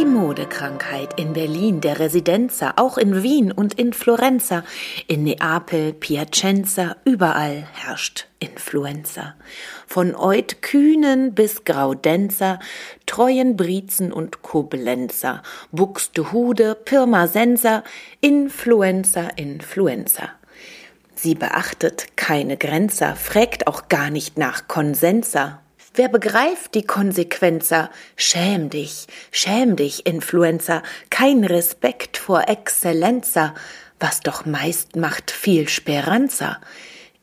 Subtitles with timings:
[0.00, 4.64] Die Modekrankheit in Berlin, der Residenza, auch in Wien und in Florenza,
[5.08, 9.34] in Neapel, Piacenza, überall herrscht Influenza.
[9.86, 12.60] Von Eutkühnen bis Graudenzer,
[13.04, 17.64] treuen Briezen und Koblenzer, Buxtehude, Pirmasens,
[18.22, 20.30] Influenza, Influenza.
[21.14, 25.60] Sie beachtet keine Grenzer, fragt auch gar nicht nach Konsenser.
[26.00, 27.90] Wer begreift die Konsequenzer?
[28.16, 33.54] Schäm dich, schäm dich, Influencer, kein Respekt vor Exzellenzer,
[33.98, 36.58] was doch meist macht viel Speranza.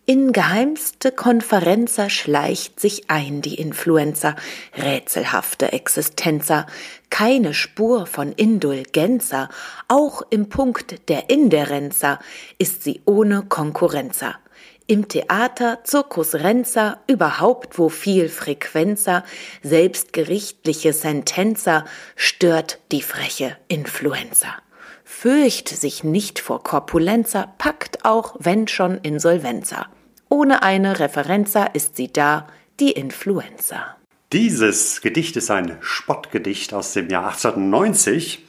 [0.05, 4.35] In geheimste Konferenzer schleicht sich ein die Influencer,
[4.77, 6.67] rätselhafte Existenzer,
[7.09, 9.49] keine Spur von Indulgenzer,
[9.87, 12.19] auch im Punkt der Inderenzer
[12.59, 14.35] ist sie ohne Konkurrenzer.
[14.89, 19.25] Im Theater, Zirkus Renzer, überhaupt wo viel Frequenzer,
[19.61, 21.83] selbstgerichtliche Sentenzer,
[22.15, 24.47] stört die freche Influenza.
[25.03, 29.87] Fürcht sich nicht vor Korpulenzer, packt auch, wenn schon Insolvenzer.
[30.29, 32.47] Ohne eine Referenzer ist sie da,
[32.79, 33.97] die Influenza.
[34.31, 38.41] Dieses Gedicht ist ein Spottgedicht aus dem Jahr 1890,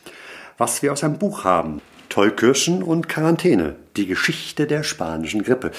[0.56, 1.83] was wir aus einem Buch haben.
[2.09, 5.70] Tollkirschen und Quarantäne, die Geschichte der spanischen Grippe.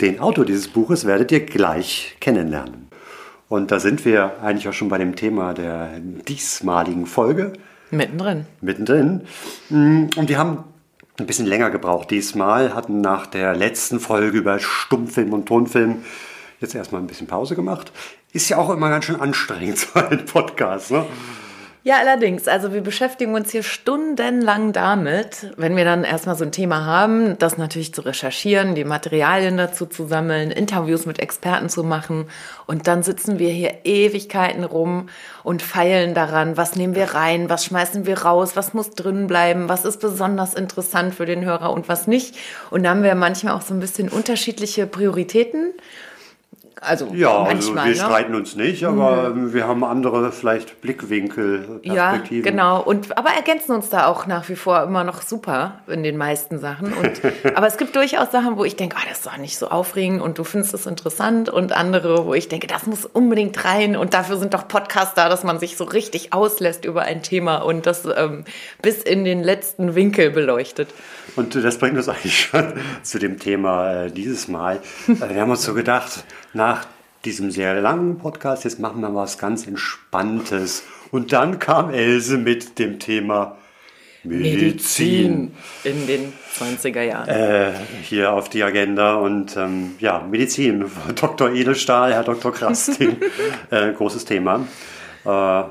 [0.00, 2.88] Den Autor dieses Buches werdet ihr gleich kennenlernen.
[3.48, 7.54] Und da sind wir eigentlich auch schon bei dem Thema der diesmaligen Folge,
[7.90, 8.44] Mittendrin.
[8.60, 9.22] mittendrin.
[9.70, 10.64] Und wir haben
[11.18, 16.04] ein bisschen länger gebraucht diesmal, hatten nach der letzten Folge über Stummfilm und Tonfilm
[16.60, 17.92] jetzt erstmal ein bisschen Pause gemacht.
[18.32, 20.90] Ist ja auch immer ganz schön anstrengend, so ein Podcast.
[20.90, 21.06] Ne?
[21.84, 22.48] Ja, allerdings.
[22.48, 27.38] Also wir beschäftigen uns hier stundenlang damit, wenn wir dann erstmal so ein Thema haben,
[27.38, 32.26] das natürlich zu recherchieren, die Materialien dazu zu sammeln, Interviews mit Experten zu machen.
[32.66, 35.08] Und dann sitzen wir hier Ewigkeiten rum
[35.44, 39.68] und feilen daran, was nehmen wir rein, was schmeißen wir raus, was muss drin bleiben,
[39.68, 42.36] was ist besonders interessant für den Hörer und was nicht.
[42.70, 45.72] Und da haben wir manchmal auch so ein bisschen unterschiedliche Prioritäten.
[46.80, 47.96] Also Ja, also manchmal, wir ne?
[47.96, 52.42] streiten uns nicht, aber wir haben andere vielleicht Blickwinkel, Ja, Perspektiven.
[52.42, 52.80] genau.
[52.82, 56.58] Und, aber ergänzen uns da auch nach wie vor immer noch super in den meisten
[56.58, 56.92] Sachen.
[56.92, 57.20] Und,
[57.56, 60.22] aber es gibt durchaus Sachen, wo ich denke, oh, das ist doch nicht so aufregend
[60.22, 61.48] und du findest es interessant.
[61.48, 63.96] Und andere, wo ich denke, das muss unbedingt rein.
[63.96, 67.56] Und dafür sind doch Podcasts da, dass man sich so richtig auslässt über ein Thema
[67.58, 68.44] und das ähm,
[68.82, 70.88] bis in den letzten Winkel beleuchtet.
[71.38, 72.72] Und das bringt uns eigentlich schon
[73.02, 74.80] zu dem Thema äh, dieses Mal.
[75.06, 76.84] Äh, wir haben uns so gedacht, nach
[77.24, 80.82] diesem sehr langen Podcast, jetzt machen wir was ganz Entspanntes.
[81.12, 83.56] Und dann kam Else mit dem Thema
[84.24, 85.54] Medizin,
[85.84, 87.28] in den 20er Jahren.
[87.28, 87.72] Äh,
[88.02, 89.14] hier auf die Agenda.
[89.14, 91.50] Und ähm, ja, Medizin, Dr.
[91.52, 92.52] Edelstahl, Herr Dr.
[92.52, 93.16] Krasting,
[93.70, 94.66] äh, großes Thema.
[95.24, 95.62] Äh,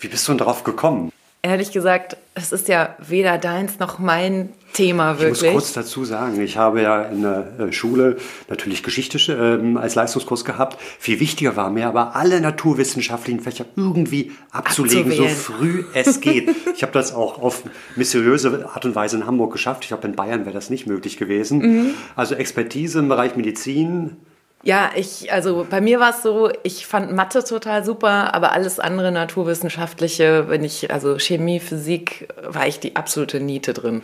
[0.00, 1.12] wie bist du denn darauf gekommen?
[1.44, 5.52] Ehrlich gesagt, es ist ja weder deins noch mein Thema Ich muss wirklich.
[5.52, 8.16] kurz dazu sagen, ich habe ja in der äh, Schule
[8.48, 10.80] natürlich Geschichte ähm, als Leistungskurs gehabt.
[11.00, 16.48] Viel wichtiger war mir aber, alle naturwissenschaftlichen Fächer irgendwie abzulegen, so früh es geht.
[16.76, 17.64] ich habe das auch auf
[17.96, 19.82] mysteriöse Art und Weise in Hamburg geschafft.
[19.82, 21.58] Ich glaube, in Bayern wäre das nicht möglich gewesen.
[21.58, 21.94] Mhm.
[22.14, 24.16] Also Expertise im Bereich Medizin,
[24.62, 28.78] Ja, ich, also bei mir war es so, ich fand Mathe total super, aber alles
[28.78, 34.02] andere naturwissenschaftliche, wenn ich, also Chemie, Physik, war ich die absolute Niete drin.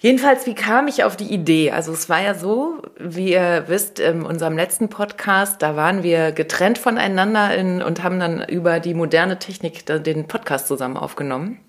[0.00, 1.70] Jedenfalls, wie kam ich auf die Idee?
[1.70, 6.32] Also es war ja so, wie ihr wisst, in unserem letzten Podcast, da waren wir
[6.32, 11.60] getrennt voneinander in, und haben dann über die moderne Technik den Podcast zusammen aufgenommen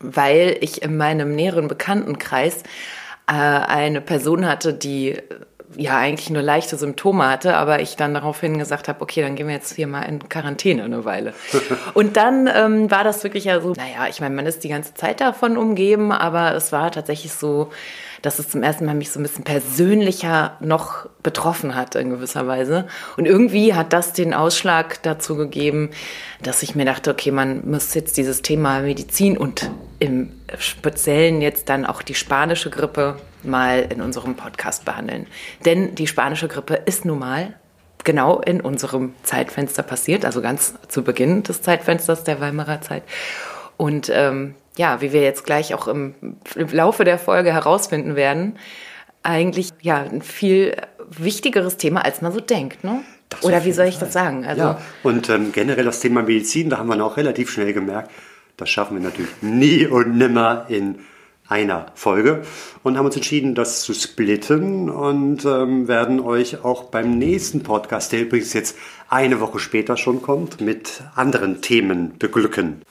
[0.00, 2.62] weil ich in meinem näheren Bekanntenkreis
[3.26, 5.16] äh, eine Person hatte, die
[5.76, 9.46] ja eigentlich nur leichte Symptome hatte, aber ich dann daraufhin gesagt habe, okay, dann gehen
[9.46, 11.34] wir jetzt hier mal in Quarantäne eine Weile.
[11.94, 14.94] Und dann ähm, war das wirklich ja so, naja, ich meine, man ist die ganze
[14.94, 17.70] Zeit davon umgeben, aber es war tatsächlich so,
[18.22, 22.46] dass es zum ersten Mal mich so ein bisschen persönlicher noch betroffen hat in gewisser
[22.46, 22.86] Weise.
[23.16, 25.90] Und irgendwie hat das den Ausschlag dazu gegeben,
[26.42, 31.68] dass ich mir dachte, okay, man muss jetzt dieses Thema Medizin und im Speziellen jetzt
[31.68, 35.26] dann auch die spanische Grippe mal in unserem Podcast behandeln.
[35.64, 37.54] Denn die spanische Grippe ist nun mal
[38.04, 43.02] genau in unserem Zeitfenster passiert, also ganz zu Beginn des Zeitfensters der Weimarer Zeit.
[43.76, 46.14] Und ähm, ja, wie wir jetzt gleich auch im,
[46.54, 48.58] im Laufe der Folge herausfinden werden,
[49.22, 50.76] eigentlich ja ein viel
[51.08, 52.84] wichtigeres Thema, als man so denkt.
[52.84, 53.02] Ne?
[53.42, 54.06] Oder wie soll ich Fall.
[54.06, 54.44] das sagen?
[54.44, 58.10] Also, ja, und ähm, generell das Thema Medizin, da haben wir auch relativ schnell gemerkt,
[58.56, 61.00] das schaffen wir natürlich nie und nimmer in
[61.48, 62.42] einer Folge
[62.82, 68.12] und haben uns entschieden, das zu splitten und ähm, werden euch auch beim nächsten Podcast,
[68.12, 68.76] der übrigens jetzt
[69.08, 72.82] eine Woche später schon kommt, mit anderen Themen beglücken.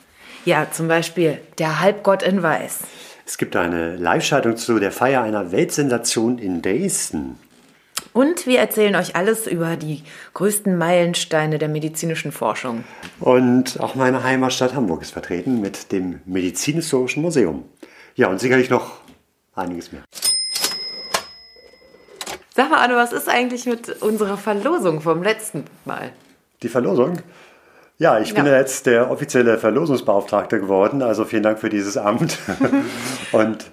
[0.46, 2.82] Ja, zum Beispiel der Halbgott in Weiß.
[3.26, 7.40] Es gibt eine Live-Schaltung zu der Feier einer Weltsensation in Dresden.
[8.14, 10.04] Und wir erzählen euch alles über die
[10.36, 12.84] größten Meilensteine der medizinischen Forschung.
[13.20, 17.66] Und auch meine Heimatstadt Hamburg ist vertreten mit dem Medizinhistorischen Museum.
[18.14, 19.00] Ja, und sicherlich noch
[19.56, 20.04] einiges mehr.
[22.54, 26.12] Sag mal, Anne, was ist eigentlich mit unserer Verlosung vom letzten Mal?
[26.62, 27.18] Die Verlosung?
[27.98, 28.58] Ja, ich bin ja.
[28.58, 32.38] jetzt der offizielle Verlosungsbeauftragte geworden, also vielen Dank für dieses Amt.
[33.32, 33.66] und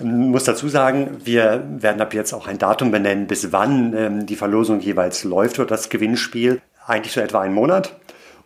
[0.00, 4.36] muss dazu sagen, wir werden ab jetzt auch ein Datum benennen, bis wann ähm, die
[4.36, 6.60] Verlosung jeweils läuft oder das Gewinnspiel.
[6.86, 7.96] Eigentlich so etwa einen Monat.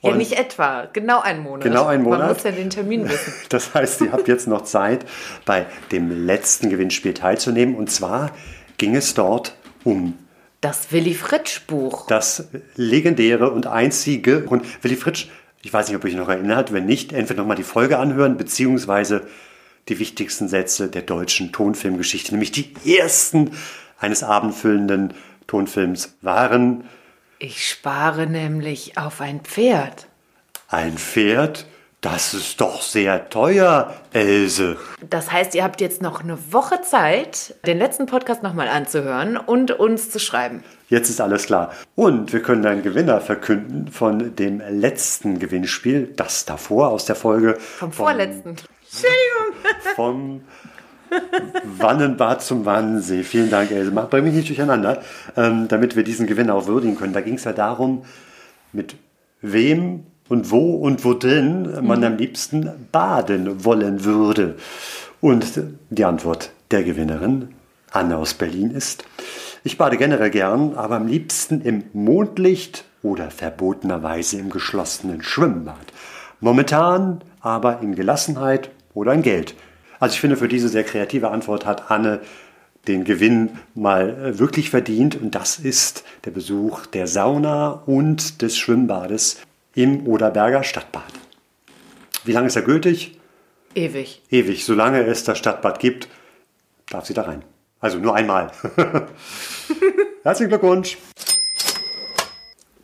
[0.00, 1.62] Und ja, nicht etwa, genau einen Monat.
[1.62, 2.20] Genau einen Monat.
[2.20, 3.32] Man muss ja den Termin wissen.
[3.50, 5.06] Das heißt, ihr habt jetzt noch Zeit,
[5.44, 7.76] bei dem letzten Gewinnspiel teilzunehmen.
[7.76, 8.30] Und zwar
[8.78, 10.14] ging es dort um
[10.62, 12.06] das Willy Fritsch Buch.
[12.06, 14.44] Das legendäre und einzige.
[14.46, 15.26] Und Willy Fritsch,
[15.60, 18.38] ich weiß nicht, ob ihr euch noch erinnert, wenn nicht, entweder nochmal die Folge anhören,
[18.38, 19.26] beziehungsweise
[19.88, 23.50] die wichtigsten Sätze der deutschen Tonfilmgeschichte, nämlich die ersten
[23.98, 25.14] eines abendfüllenden
[25.48, 26.84] Tonfilms waren.
[27.40, 30.06] Ich spare nämlich auf ein Pferd.
[30.68, 31.66] Ein Pferd?
[32.02, 34.76] Das ist doch sehr teuer, Else.
[35.08, 39.70] Das heißt, ihr habt jetzt noch eine Woche Zeit, den letzten Podcast nochmal anzuhören und
[39.70, 40.64] uns zu schreiben.
[40.88, 41.72] Jetzt ist alles klar.
[41.94, 47.54] Und wir können einen Gewinner verkünden von dem letzten Gewinnspiel, das davor aus der Folge.
[47.54, 48.48] Vom, vom vorletzten.
[48.48, 49.94] Entschuldigung.
[49.94, 50.42] Vom
[51.78, 53.22] Wannenbad zum Wannsee.
[53.22, 53.92] Vielen Dank, Else.
[53.92, 55.02] Bring mich nicht durcheinander,
[55.36, 57.12] ähm, damit wir diesen Gewinner auch würdigen können.
[57.12, 58.04] Da ging es ja darum,
[58.72, 58.96] mit
[59.40, 62.04] wem und wo und wo drin man mhm.
[62.04, 64.56] am liebsten baden wollen würde.
[65.20, 65.60] Und
[65.90, 67.48] die Antwort der Gewinnerin,
[67.90, 69.04] Anne aus Berlin, ist,
[69.64, 75.92] ich bade generell gern, aber am liebsten im Mondlicht oder verbotenerweise im geschlossenen Schwimmbad.
[76.40, 79.54] Momentan aber in Gelassenheit oder in Geld.
[80.00, 82.20] Also ich finde, für diese sehr kreative Antwort hat Anne
[82.88, 88.56] den Gewinn mal äh, wirklich verdient und das ist der Besuch der Sauna und des
[88.58, 89.38] Schwimmbades
[89.74, 91.12] im Oderberger Stadtbad.
[92.24, 93.18] Wie lange ist er gültig?
[93.74, 94.22] Ewig.
[94.30, 94.64] Ewig.
[94.64, 96.08] Solange es das Stadtbad gibt,
[96.90, 97.42] darf sie da rein.
[97.80, 98.52] Also nur einmal.
[100.22, 100.98] Herzlichen Glückwunsch.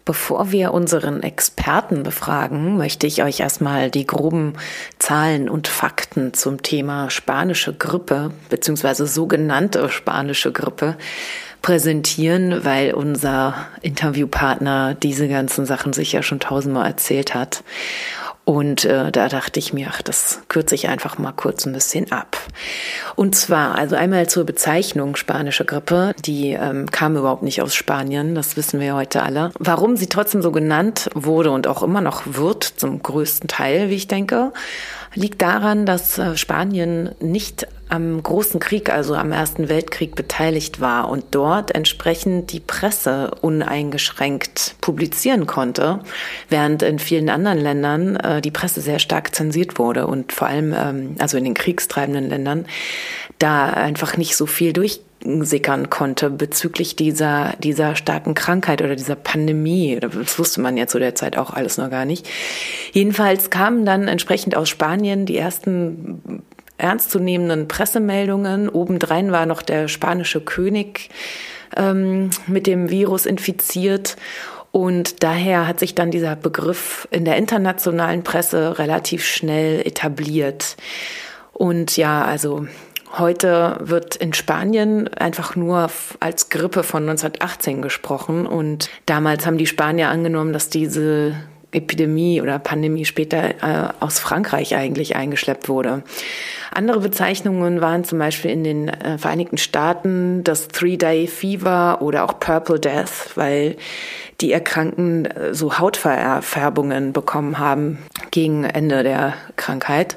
[0.09, 4.55] Bevor wir unseren Experten befragen, möchte ich euch erstmal die groben
[4.99, 9.05] Zahlen und Fakten zum Thema spanische Grippe bzw.
[9.05, 10.97] sogenannte spanische Grippe
[11.63, 17.63] präsentieren, weil unser Interviewpartner diese ganzen Sachen sich ja schon tausendmal erzählt hat.
[18.49, 22.11] Und äh, da dachte ich mir, ach, das kürze ich einfach mal kurz ein bisschen
[22.13, 22.39] ab.
[23.15, 28.35] Und zwar, also einmal zur Bezeichnung spanische Grippe, die ähm, kam überhaupt nicht aus Spanien,
[28.35, 29.51] das wissen wir heute alle.
[29.59, 33.97] Warum sie trotzdem so genannt wurde und auch immer noch wird, zum größten Teil, wie
[33.97, 34.55] ich denke,
[35.15, 41.09] liegt daran, dass äh, Spanien nicht am großen Krieg, also am Ersten Weltkrieg beteiligt war
[41.09, 46.01] und dort entsprechend die Presse uneingeschränkt publizieren konnte,
[46.49, 50.75] während in vielen anderen Ländern äh, die Presse sehr stark zensiert wurde und vor allem,
[50.77, 52.67] ähm, also in den kriegstreibenden Ländern,
[53.39, 59.17] da einfach nicht so viel durch sickern konnte bezüglich dieser, dieser starken Krankheit oder dieser
[59.17, 59.99] Pandemie.
[60.01, 62.29] Das wusste man ja zu der Zeit auch alles noch gar nicht.
[62.93, 66.43] Jedenfalls kamen dann entsprechend aus Spanien die ersten
[66.77, 68.69] ernstzunehmenden Pressemeldungen.
[68.69, 71.11] Obendrein war noch der spanische König
[71.77, 74.17] ähm, mit dem Virus infiziert.
[74.71, 80.77] Und daher hat sich dann dieser Begriff in der internationalen Presse relativ schnell etabliert.
[81.53, 82.69] Und ja, also
[83.17, 89.67] Heute wird in Spanien einfach nur als Grippe von 1918 gesprochen und damals haben die
[89.67, 91.35] Spanier angenommen, dass diese
[91.71, 96.03] Epidemie oder Pandemie später äh, aus Frankreich eigentlich eingeschleppt wurde.
[96.73, 102.41] Andere Bezeichnungen waren zum Beispiel in den äh, Vereinigten Staaten das Three-Day Fever oder auch
[102.41, 103.77] Purple Death, weil
[104.41, 107.99] die Erkrankten äh, so Hautverfärbungen bekommen haben
[108.31, 110.17] gegen Ende der Krankheit.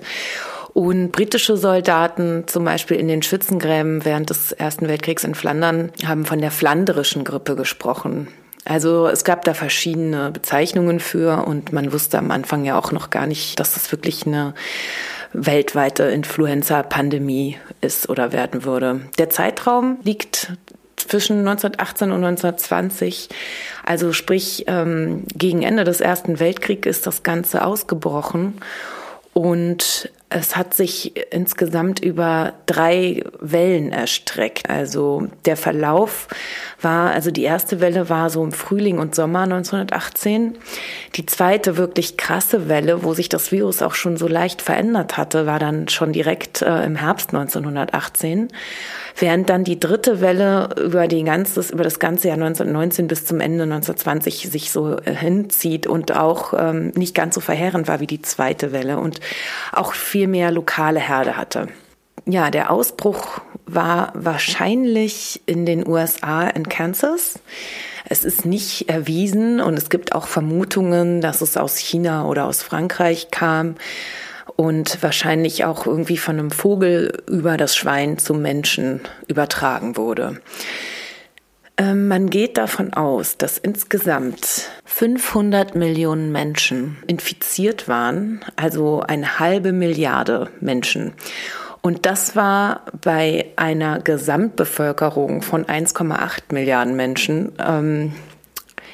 [0.74, 6.26] Und britische Soldaten, zum Beispiel in den Schützengräben während des Ersten Weltkriegs in Flandern, haben
[6.26, 8.30] von der flanderischen Grippe gesprochen.
[8.64, 13.10] Also es gab da verschiedene Bezeichnungen für und man wusste am Anfang ja auch noch
[13.10, 14.54] gar nicht, dass das wirklich eine
[15.34, 19.02] weltweite Influenza-Pandemie ist oder werden würde.
[19.18, 20.54] Der Zeitraum liegt
[20.96, 23.30] zwischen 1918 und 1920,
[23.84, 28.54] also sprich ähm, gegen Ende des Ersten Weltkriegs ist das Ganze ausgebrochen
[29.34, 34.70] und es hat sich insgesamt über drei Wellen erstreckt.
[34.70, 36.30] Also der Verlauf
[36.82, 40.58] war, also die erste Welle war so im Frühling und Sommer 1918.
[41.16, 45.46] Die zweite wirklich krasse Welle, wo sich das Virus auch schon so leicht verändert hatte,
[45.46, 48.48] war dann schon direkt äh, im Herbst 1918.
[49.18, 53.42] Während dann die dritte Welle über, die ganzes, über das ganze Jahr 1919 bis zum
[53.42, 58.08] Ende 1920 sich so äh, hinzieht und auch ähm, nicht ganz so verheerend war wie
[58.08, 59.20] die zweite Welle und
[59.74, 61.68] auch viel mehr lokale Herde hatte.
[62.26, 67.40] Ja, der Ausbruch war wahrscheinlich in den USA in Kansas.
[68.06, 72.62] Es ist nicht erwiesen und es gibt auch Vermutungen, dass es aus China oder aus
[72.62, 73.76] Frankreich kam
[74.56, 80.42] und wahrscheinlich auch irgendwie von einem Vogel über das Schwein zum Menschen übertragen wurde.
[81.78, 89.72] Ähm, man geht davon aus, dass insgesamt 500 Millionen Menschen infiziert waren, also eine halbe
[89.72, 91.14] Milliarde Menschen.
[91.82, 98.14] Und das war bei einer Gesamtbevölkerung von 1,8 Milliarden Menschen ähm,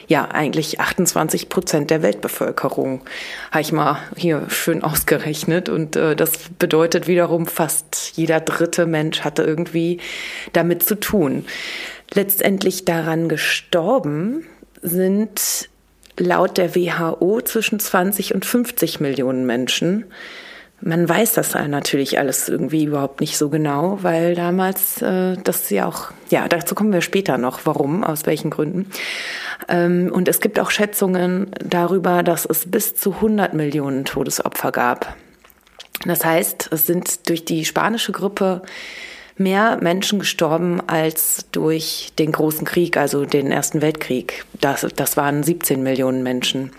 [0.07, 3.01] ja eigentlich 28 Prozent der Weltbevölkerung,
[3.51, 5.67] habe ich mal hier schön ausgerechnet.
[5.67, 9.99] Und äh, das bedeutet wiederum, fast jeder dritte Mensch hatte irgendwie
[10.53, 11.45] damit zu tun.
[12.13, 14.45] Letztendlich daran gestorben
[14.81, 15.69] sind
[16.19, 20.05] laut der WHO zwischen 20 und 50 Millionen Menschen.
[20.79, 25.87] Man weiß das natürlich alles irgendwie überhaupt nicht so genau, weil damals äh, das ja
[25.87, 28.85] auch, ja, dazu kommen wir später noch, warum, aus welchen Gründen.
[29.67, 35.15] Ähm, und es gibt auch Schätzungen darüber, dass es bis zu 100 Millionen Todesopfer gab.
[36.05, 38.61] Das heißt, es sind durch die spanische Grippe
[39.37, 44.45] mehr Menschen gestorben als durch den großen Krieg, also den Ersten Weltkrieg.
[44.59, 46.71] Das, das waren 17 Millionen Menschen.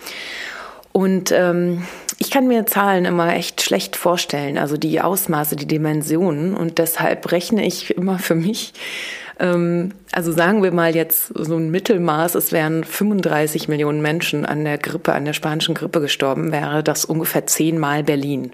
[0.92, 1.84] Und ähm,
[2.18, 6.54] ich kann mir Zahlen immer echt schlecht vorstellen, also die Ausmaße, die Dimensionen.
[6.54, 8.72] Und deshalb rechne ich immer für mich,
[9.38, 14.64] ähm, also sagen wir mal jetzt so ein Mittelmaß, es wären 35 Millionen Menschen an
[14.64, 18.52] der Grippe, an der spanischen Grippe gestorben, wäre das ungefähr zehnmal Berlin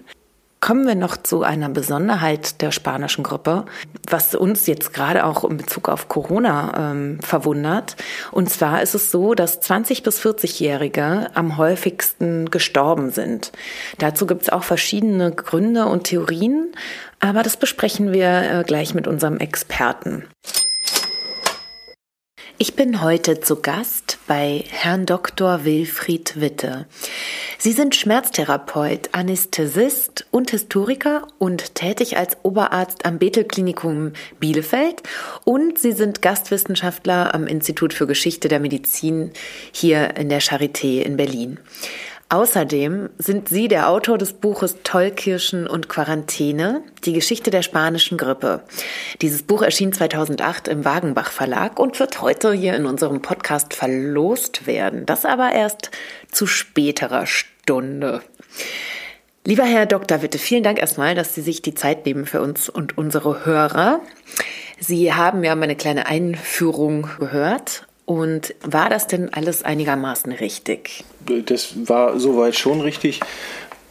[0.65, 3.65] kommen wir noch zu einer Besonderheit der spanischen Grippe,
[4.09, 7.95] was uns jetzt gerade auch in Bezug auf Corona ähm, verwundert.
[8.31, 13.51] Und zwar ist es so, dass 20 bis 40-Jährige am häufigsten gestorben sind.
[13.99, 16.71] Dazu gibt es auch verschiedene Gründe und Theorien,
[17.19, 20.23] aber das besprechen wir äh, gleich mit unserem Experten.
[22.57, 25.65] Ich bin heute zu Gast bei Herrn Dr.
[25.65, 26.85] Wilfried Witte.
[27.57, 35.03] Sie sind Schmerztherapeut, Anästhesist und Historiker und tätig als Oberarzt am Bethel Klinikum Bielefeld
[35.43, 39.31] und Sie sind Gastwissenschaftler am Institut für Geschichte der Medizin
[39.73, 41.59] hier in der Charité in Berlin.
[42.29, 48.63] Außerdem sind Sie der Autor des Buches Tollkirschen und Quarantäne, die Geschichte der spanischen Grippe.
[49.21, 54.65] Dieses Buch erschien 2008 im Wagenbach Verlag und wird heute hier in unserem Podcast verlost
[54.65, 55.05] werden.
[55.05, 55.91] Das aber erst
[56.31, 58.21] zu späterer Stunde.
[59.43, 60.23] Lieber Herr Dr.
[60.23, 63.99] Witte, vielen Dank erstmal, dass Sie sich die Zeit nehmen für uns und unsere Hörer.
[64.79, 71.03] Sie haben ja meine kleine Einführung gehört und war das denn alles einigermaßen richtig?
[71.45, 73.19] Das war soweit schon richtig.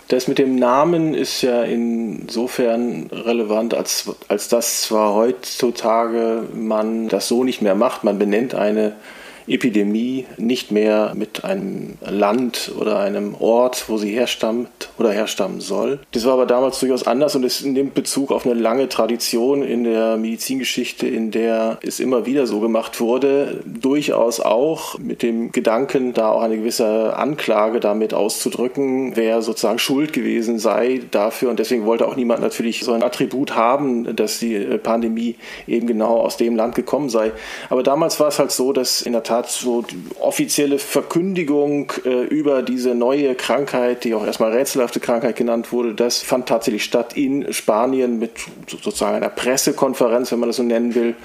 [0.09, 7.27] Das mit dem Namen ist ja insofern relevant, als, als dass zwar heutzutage man das
[7.27, 8.05] so nicht mehr macht.
[8.05, 8.97] Man benennt eine
[9.47, 16.01] Epidemie nicht mehr mit einem Land oder einem Ort, wo sie herstammt oder herstammen soll.
[16.13, 19.85] Das war aber damals durchaus anders und es nimmt Bezug auf eine lange Tradition in
[19.85, 26.13] der Medizingeschichte, in der es immer wieder so gemacht wurde, durchaus auch mit dem Gedanken,
[26.15, 31.85] da auch eine gewisse Anklage damit auszudrücken, wer sozusagen schuld gewesen sei dafür und deswegen
[31.85, 35.37] wollte auch niemand natürlich so ein Attribut haben, dass die Pandemie
[35.67, 37.33] eben genau aus dem Land gekommen sei.
[37.69, 41.93] Aber damals war es halt so, dass in der Tat Tat so die offizielle Verkündigung
[42.05, 46.85] äh, über diese neue Krankheit, die auch erstmal rätselhafte Krankheit genannt wurde, das fand tatsächlich
[46.85, 48.33] statt in Spanien mit
[48.69, 51.17] sozusagen einer Pressekonferenz, wenn man das so nennen will.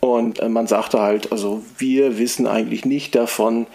[0.00, 3.66] Und äh, man sagte halt, also wir wissen eigentlich nicht davon,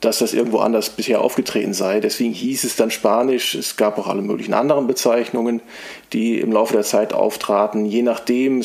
[0.00, 2.00] dass das irgendwo anders bisher aufgetreten sei.
[2.00, 3.54] Deswegen hieß es dann Spanisch.
[3.54, 5.60] Es gab auch alle möglichen anderen Bezeichnungen,
[6.14, 7.84] die im Laufe der Zeit auftraten.
[7.84, 8.64] Je nachdem,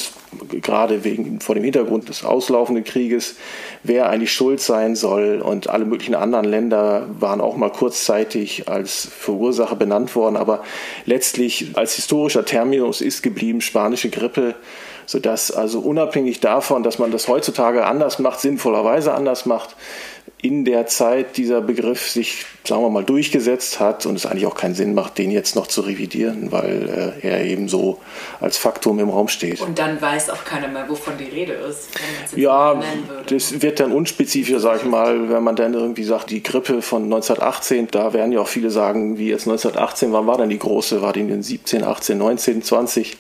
[0.50, 3.36] gerade wegen, vor dem Hintergrund des auslaufenden Krieges,
[3.84, 5.42] wer eigentlich schuld sein soll.
[5.42, 10.38] Und alle möglichen anderen Länder waren auch mal kurzzeitig als Verursacher benannt worden.
[10.38, 10.64] Aber
[11.06, 14.56] letztlich als historischer Terminus ist geblieben spanische Grippe
[15.08, 19.76] sodass also unabhängig davon, dass man das heutzutage anders macht, sinnvollerweise anders macht,
[20.42, 24.56] in der Zeit dieser Begriff sich, sagen wir mal, durchgesetzt hat und es eigentlich auch
[24.56, 28.00] keinen Sinn macht, den jetzt noch zu revidieren, weil äh, er eben so
[28.42, 29.62] als Faktum im Raum steht.
[29.62, 31.90] Und dann weiß auch keiner mehr, wovon die Rede ist.
[32.36, 32.80] ja,
[33.28, 37.06] das wird dann unspezifischer, sag ich mal, wenn man dann irgendwie sagt, die Grippe von
[37.06, 41.02] 1918, da werden ja auch viele sagen, wie jetzt 1918, wann war denn die große?
[41.02, 43.18] War die in den 17, 18, 19, 20?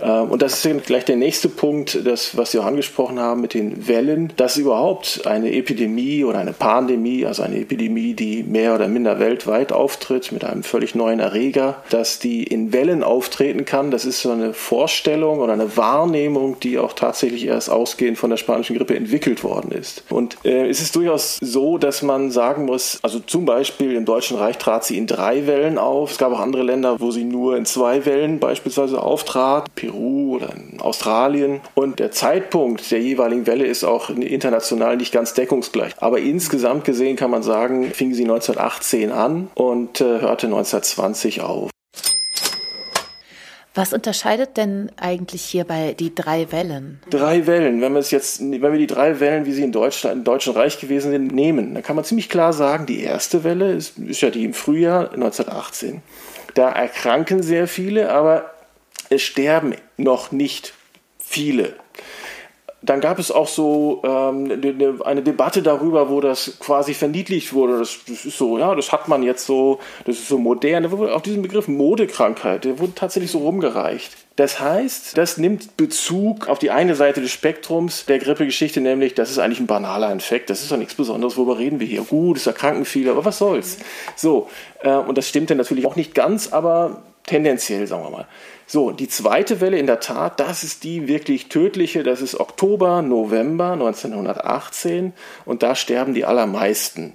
[0.00, 3.86] Und das ist gleich der nächste Punkt, das, was Sie auch angesprochen haben mit den
[3.88, 9.18] Wellen, dass überhaupt eine Epidemie oder eine Pandemie, also eine Epidemie, die mehr oder minder
[9.18, 13.90] weltweit auftritt mit einem völlig neuen Erreger, dass die in Wellen auftreten kann.
[13.90, 18.36] Das ist so eine Vorstellung oder eine Wahrnehmung, die auch tatsächlich erst ausgehend von der
[18.36, 20.04] spanischen Grippe entwickelt worden ist.
[20.10, 24.36] Und äh, es ist durchaus so, dass man sagen muss, also zum Beispiel im Deutschen
[24.36, 26.12] Reich trat sie in drei Wellen auf.
[26.12, 30.50] Es gab auch andere Länder, wo sie nur in zwei Wellen beispielsweise auftrat, Peru oder
[30.78, 31.60] Australien.
[31.74, 35.92] Und der Zeitpunkt der jeweiligen Welle ist auch international nicht ganz deckungsgleich.
[35.98, 41.42] Aber in insgesamt gesehen kann man sagen, fing sie 1918 an und äh, hörte 1920
[41.42, 41.70] auf.
[43.76, 47.00] Was unterscheidet denn eigentlich hierbei die drei Wellen?
[47.10, 50.16] Drei Wellen, wenn wir es jetzt, wenn wir die drei Wellen, wie sie in Deutschland,
[50.16, 53.72] im Deutschen Reich gewesen sind, nehmen, dann kann man ziemlich klar sagen, die erste Welle
[53.72, 56.02] ist, ist ja die im Frühjahr 1918.
[56.54, 58.50] Da erkranken sehr viele, aber
[59.08, 60.74] es sterben noch nicht
[61.18, 61.74] viele
[62.84, 64.50] dann gab es auch so ähm,
[65.04, 67.78] eine Debatte darüber, wo das quasi verniedlicht wurde.
[67.78, 70.86] Das, das, ist so, ja, das hat man jetzt so, das ist so modern.
[70.86, 74.12] Auch diesen Begriff Modekrankheit, der wurde tatsächlich so rumgereicht.
[74.36, 79.30] Das heißt, das nimmt Bezug auf die eine Seite des Spektrums der Grippegeschichte, nämlich, das
[79.30, 82.02] ist eigentlich ein banaler Infekt, das ist doch nichts Besonderes, worüber reden wir hier?
[82.02, 83.78] Gut, es erkranken viele, aber was soll's?
[84.16, 84.48] So,
[84.82, 88.26] äh, und das stimmt dann natürlich auch nicht ganz, aber tendenziell, sagen wir mal.
[88.66, 93.02] So, die zweite Welle in der Tat, das ist die wirklich tödliche, das ist Oktober,
[93.02, 95.12] November 1918
[95.44, 97.12] und da sterben die allermeisten.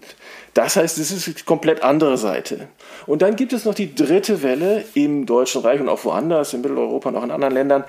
[0.54, 2.68] Das heißt, es ist die komplett andere Seite.
[3.06, 6.62] Und dann gibt es noch die dritte Welle im Deutschen Reich und auch woanders, in
[6.62, 7.84] Mitteleuropa und auch in anderen Ländern.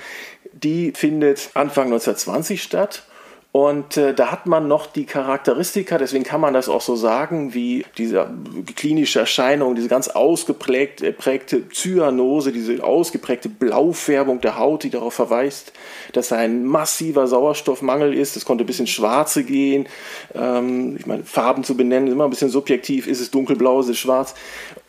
[0.52, 3.04] Die findet Anfang 1920 statt
[3.52, 7.52] und äh, da hat man noch die Charakteristika, deswegen kann man das auch so sagen,
[7.52, 8.30] wie diese
[8.76, 15.72] klinische Erscheinung, diese ganz ausgeprägte prägte Zyanose, diese ausgeprägte Blaufärbung der Haut, die darauf verweist,
[16.12, 18.36] dass ein massiver Sauerstoffmangel ist.
[18.36, 19.88] Das konnte bis ins Schwarze gehen.
[20.32, 23.08] Ähm, ich meine, Farben zu benennen, ist immer ein bisschen subjektiv.
[23.08, 24.36] Ist es dunkelblau, ist es schwarz?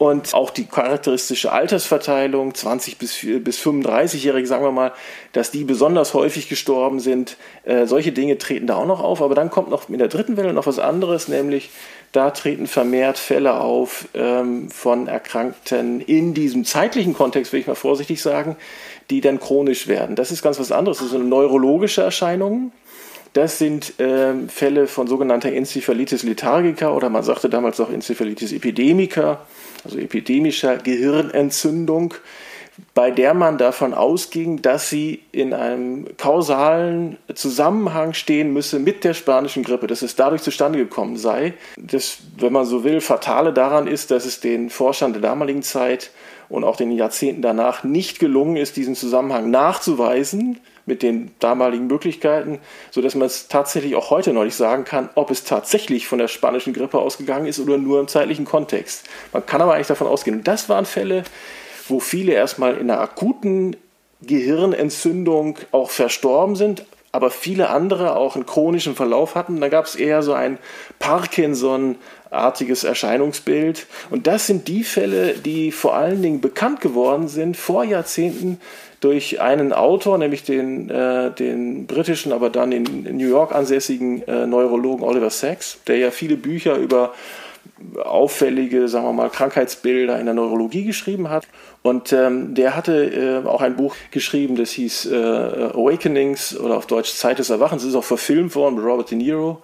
[0.01, 4.93] Und auch die charakteristische Altersverteilung, 20 bis, bis 35-Jährige, sagen wir mal,
[5.31, 7.37] dass die besonders häufig gestorben sind.
[7.65, 10.37] Äh, solche Dinge treten da auch noch auf, aber dann kommt noch in der dritten
[10.37, 11.69] Welle noch was anderes, nämlich
[12.13, 17.75] da treten vermehrt Fälle auf ähm, von Erkrankten in diesem zeitlichen Kontext, will ich mal
[17.75, 18.55] vorsichtig sagen,
[19.11, 20.15] die dann chronisch werden.
[20.15, 20.97] Das ist ganz was anderes.
[20.97, 22.71] Das sind neurologische Erscheinungen.
[23.33, 29.45] Das sind ähm, Fälle von sogenannter Enzephalitis lethargica oder man sagte damals auch Enzephalitis epidemica,
[29.85, 32.13] also epidemischer Gehirnentzündung
[32.93, 39.13] bei der man davon ausging, dass sie in einem kausalen Zusammenhang stehen müsse mit der
[39.13, 41.53] spanischen Grippe, dass es dadurch zustande gekommen sei.
[41.77, 46.11] Das, wenn man so will, Fatale daran ist, dass es den Forschern der damaligen Zeit
[46.49, 52.59] und auch den Jahrzehnten danach nicht gelungen ist, diesen Zusammenhang nachzuweisen mit den damaligen Möglichkeiten,
[52.91, 56.27] sodass man es tatsächlich auch heute noch nicht sagen kann, ob es tatsächlich von der
[56.27, 59.07] spanischen Grippe ausgegangen ist oder nur im zeitlichen Kontext.
[59.33, 60.43] Man kann aber eigentlich davon ausgehen.
[60.43, 61.23] das waren Fälle,
[61.87, 63.75] wo viele erstmal in einer akuten
[64.21, 69.59] Gehirnentzündung auch verstorben sind, aber viele andere auch einen chronischen Verlauf hatten.
[69.59, 70.57] Da gab es eher so ein
[70.99, 73.85] Parkinson-artiges Erscheinungsbild.
[74.09, 78.59] Und das sind die Fälle, die vor allen Dingen bekannt geworden sind vor Jahrzehnten
[79.01, 84.45] durch einen Autor, nämlich den, äh, den britischen, aber dann in New York ansässigen äh,
[84.45, 87.13] Neurologen Oliver Sacks, der ja viele Bücher über
[88.03, 91.47] auffällige, sagen wir mal, Krankheitsbilder in der Neurologie geschrieben hat.
[91.81, 96.85] Und ähm, der hatte äh, auch ein Buch geschrieben, das hieß äh, Awakenings oder auf
[96.85, 97.81] Deutsch Zeit des Erwachens.
[97.81, 99.61] Das ist auch verfilmt worden mit Robert De Niro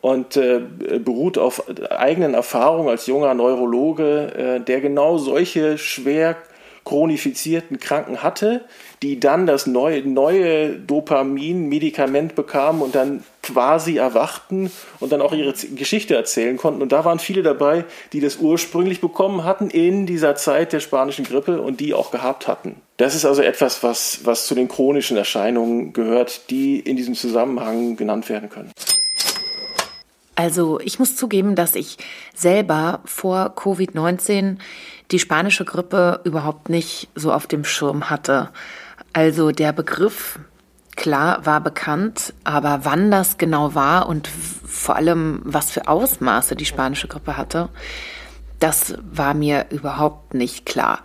[0.00, 0.60] und äh,
[0.98, 6.36] beruht auf eigenen Erfahrungen als junger Neurologe, äh, der genau solche schwer
[6.84, 8.64] chronifizierten Kranken hatte,
[9.02, 14.70] die dann das neue, neue Dopamin-Medikament bekamen und dann quasi erwachten
[15.00, 16.82] und dann auch ihre Geschichte erzählen konnten.
[16.82, 21.24] Und da waren viele dabei, die das ursprünglich bekommen hatten in dieser Zeit der spanischen
[21.24, 22.76] Grippe und die auch gehabt hatten.
[22.96, 27.96] Das ist also etwas, was, was zu den chronischen Erscheinungen gehört, die in diesem Zusammenhang
[27.96, 28.70] genannt werden können.
[30.34, 31.98] Also ich muss zugeben, dass ich
[32.34, 34.58] selber vor Covid-19
[35.10, 38.50] die spanische Grippe überhaupt nicht so auf dem Schirm hatte.
[39.12, 40.38] Also der Begriff,
[40.96, 46.64] klar, war bekannt, aber wann das genau war und vor allem, was für Ausmaße die
[46.64, 47.68] spanische Grippe hatte,
[48.58, 51.00] das war mir überhaupt nicht klar.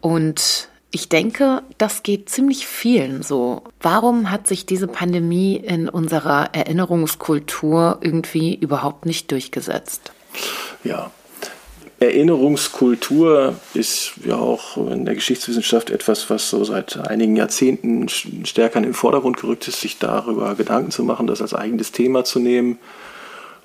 [0.00, 3.62] Und ich denke, das geht ziemlich vielen so.
[3.80, 10.12] Warum hat sich diese Pandemie in unserer Erinnerungskultur irgendwie überhaupt nicht durchgesetzt?
[10.84, 11.10] Ja,
[11.98, 18.84] Erinnerungskultur ist ja auch in der Geschichtswissenschaft etwas, was so seit einigen Jahrzehnten stärker in
[18.84, 22.78] den Vordergrund gerückt ist, sich darüber Gedanken zu machen, das als eigenes Thema zu nehmen.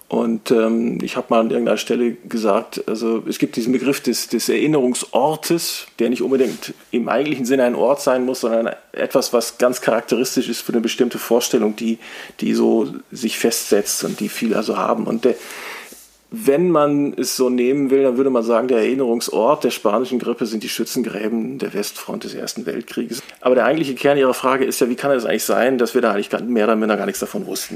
[0.09, 4.27] Und ähm, ich habe mal an irgendeiner Stelle gesagt, also es gibt diesen Begriff des,
[4.27, 9.59] des Erinnerungsortes, der nicht unbedingt im eigentlichen Sinne ein Ort sein muss, sondern etwas, was
[9.59, 11.99] ganz charakteristisch ist für eine bestimmte Vorstellung, die,
[12.39, 15.05] die so sich festsetzt und die viele also haben.
[15.05, 15.35] Und der,
[16.31, 20.45] wenn man es so nehmen will, dann würde man sagen, der Erinnerungsort der spanischen Grippe
[20.45, 23.23] sind die Schützengräben der Westfront des Ersten Weltkrieges.
[23.41, 26.01] Aber der eigentliche Kern Ihrer Frage ist ja, wie kann es eigentlich sein, dass wir
[26.01, 27.75] da eigentlich mehr oder minder gar nichts davon wussten?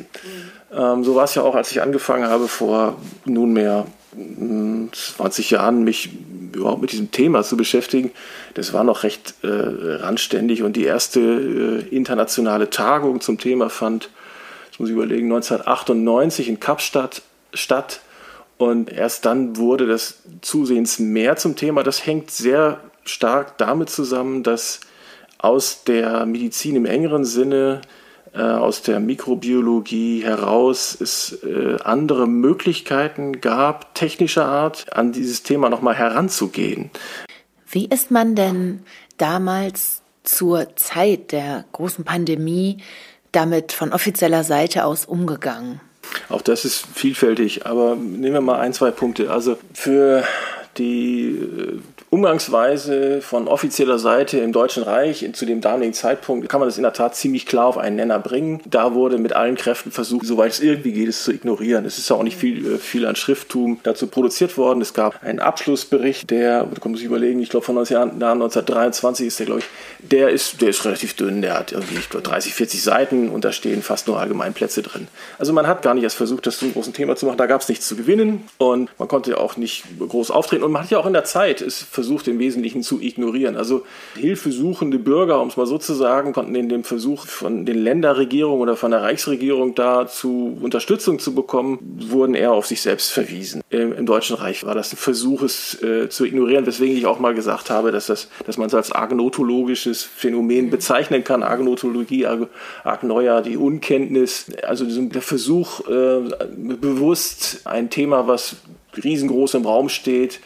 [0.71, 0.77] Mhm.
[0.77, 5.83] Ähm, so war es ja auch, als ich angefangen habe, vor nunmehr 20 hm, Jahren
[5.83, 6.11] mich
[6.53, 8.11] überhaupt mit diesem Thema zu beschäftigen.
[8.53, 14.09] Das war noch recht äh, randständig und die erste äh, internationale Tagung zum Thema fand,
[14.69, 17.23] das muss ich überlegen, 1998 in Kapstadt
[17.55, 18.01] statt
[18.57, 21.83] und erst dann wurde das zusehends mehr zum Thema.
[21.83, 24.79] Das hängt sehr stark damit zusammen, dass
[25.37, 27.81] aus der Medizin im engeren Sinne,
[28.33, 35.69] äh, aus der Mikrobiologie heraus es äh, andere Möglichkeiten gab, technischer Art, an dieses Thema
[35.69, 36.89] nochmal heranzugehen.
[37.69, 38.83] Wie ist man denn
[39.17, 42.77] damals zur Zeit der großen Pandemie
[43.33, 45.81] damit von offizieller Seite aus umgegangen?
[46.29, 49.31] Auch das ist vielfältig, aber nehmen wir mal ein, zwei Punkte.
[49.31, 50.23] Also für
[50.77, 51.22] die
[52.23, 56.83] Umgangsweise von offizieller Seite im Deutschen Reich zu dem damaligen Zeitpunkt kann man das in
[56.83, 58.61] der Tat ziemlich klar auf einen Nenner bringen.
[58.65, 61.83] Da wurde mit allen Kräften versucht, soweit es irgendwie geht, es zu ignorieren.
[61.83, 64.79] Es ist ja auch nicht viel, äh, viel an Schrifttum dazu produziert worden.
[64.79, 69.45] Es gab einen Abschlussbericht, der, da muss ich überlegen, ich glaube von 1923 ist der,
[69.47, 69.65] glaube ich,
[69.99, 73.43] der ist, der ist relativ dünn, der hat irgendwie ich glaube, 30, 40 Seiten und
[73.43, 75.09] da stehen fast nur Allgemeinplätze drin.
[75.39, 77.37] Also man hat gar nicht erst versucht, das zum großen Thema zu machen.
[77.37, 80.83] Da gab es nichts zu gewinnen und man konnte auch nicht groß auftreten und man
[80.83, 83.55] hat ja auch in der Zeit es versucht, versucht im Wesentlichen zu ignorieren.
[83.57, 87.83] Also hilfesuchende Bürger, um es mal so zu sagen, konnten in dem Versuch von den
[87.83, 93.61] Länderregierungen oder von der Reichsregierung dazu Unterstützung zu bekommen, wurden eher auf sich selbst verwiesen.
[93.71, 97.19] Im, im Deutschen Reich war das ein Versuch, es äh, zu ignorieren, weswegen ich auch
[97.19, 101.41] mal gesagt habe, dass, das, dass man es als agnotologisches Phänomen bezeichnen kann.
[101.41, 102.47] Agnotologie, Ag
[102.83, 106.19] Agnoia, die Unkenntnis, also der Versuch, äh,
[106.55, 108.57] bewusst ein Thema, was
[109.03, 110.39] riesengroß im Raum steht,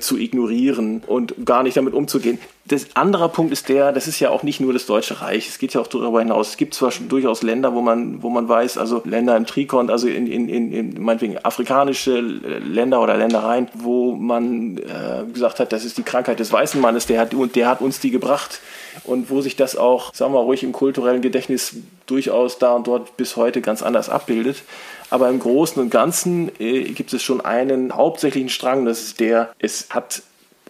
[0.00, 2.38] zu ignorieren und gar nicht damit umzugehen.
[2.64, 5.58] Das andere Punkt ist der, das ist ja auch nicht nur das Deutsche Reich, es
[5.58, 6.50] geht ja auch darüber hinaus.
[6.50, 9.90] Es gibt zwar schon durchaus Länder, wo man, wo man weiß, also Länder im Trikont,
[9.90, 15.72] also in, in, in, in meinetwegen afrikanische Länder oder Ländereien, wo man äh, gesagt hat,
[15.72, 18.60] das ist die Krankheit des weißen Mannes, der hat, und der hat uns die gebracht.
[19.04, 23.16] Und wo sich das auch, sagen wir ruhig, im kulturellen Gedächtnis durchaus da und dort
[23.16, 24.62] bis heute ganz anders abbildet.
[25.10, 29.50] Aber im Großen und Ganzen äh, gibt es schon einen hauptsächlichen Strang, das ist der,
[29.58, 30.22] es hat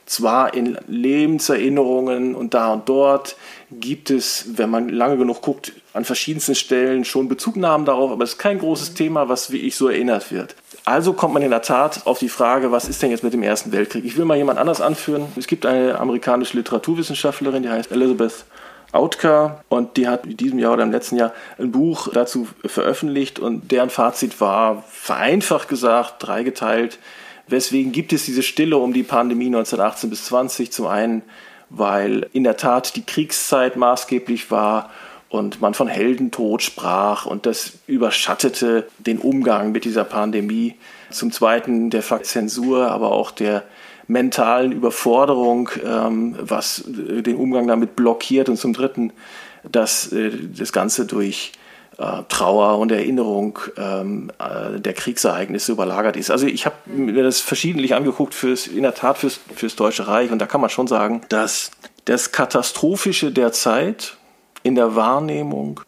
[0.07, 3.37] zwar in Lebenserinnerungen und da und dort
[3.73, 8.35] gibt es, wenn man lange genug guckt, an verschiedensten Stellen schon Bezugnahmen darauf, aber es
[8.35, 10.55] ist kein großes Thema, was wie ich so erinnert wird.
[10.85, 13.43] Also kommt man in der Tat auf die Frage, was ist denn jetzt mit dem
[13.43, 14.05] Ersten Weltkrieg?
[14.05, 15.27] Ich will mal jemand anders anführen.
[15.35, 18.45] Es gibt eine amerikanische Literaturwissenschaftlerin, die heißt Elizabeth
[18.97, 23.39] Autka und die hat in diesem Jahr oder im letzten Jahr ein Buch dazu veröffentlicht
[23.39, 26.99] und deren Fazit war vereinfacht gesagt, dreigeteilt.
[27.49, 30.73] Weswegen gibt es diese Stille um die Pandemie 1918 bis 20?
[30.73, 31.23] Zum einen,
[31.71, 34.91] weil in der Tat die Kriegszeit maßgeblich war
[35.29, 40.75] und man von Heldentod sprach und das überschattete den Umgang mit dieser Pandemie.
[41.11, 43.65] Zum Zweiten der Fakt Zensur, aber auch der
[44.09, 49.13] mentalen Überforderung, ähm, was äh, den Umgang damit blockiert und zum Dritten,
[49.71, 51.53] dass äh, das Ganze durch
[51.99, 56.31] äh, Trauer und Erinnerung ähm, äh, der Kriegsereignisse überlagert ist.
[56.31, 60.31] Also ich habe mir das verschiedentlich angeguckt, fürs, in der Tat fürs, fürs Deutsche Reich
[60.31, 61.71] und da kann man schon sagen, dass
[62.05, 64.17] das Katastrophische der Zeit
[64.63, 65.81] in der Wahrnehmung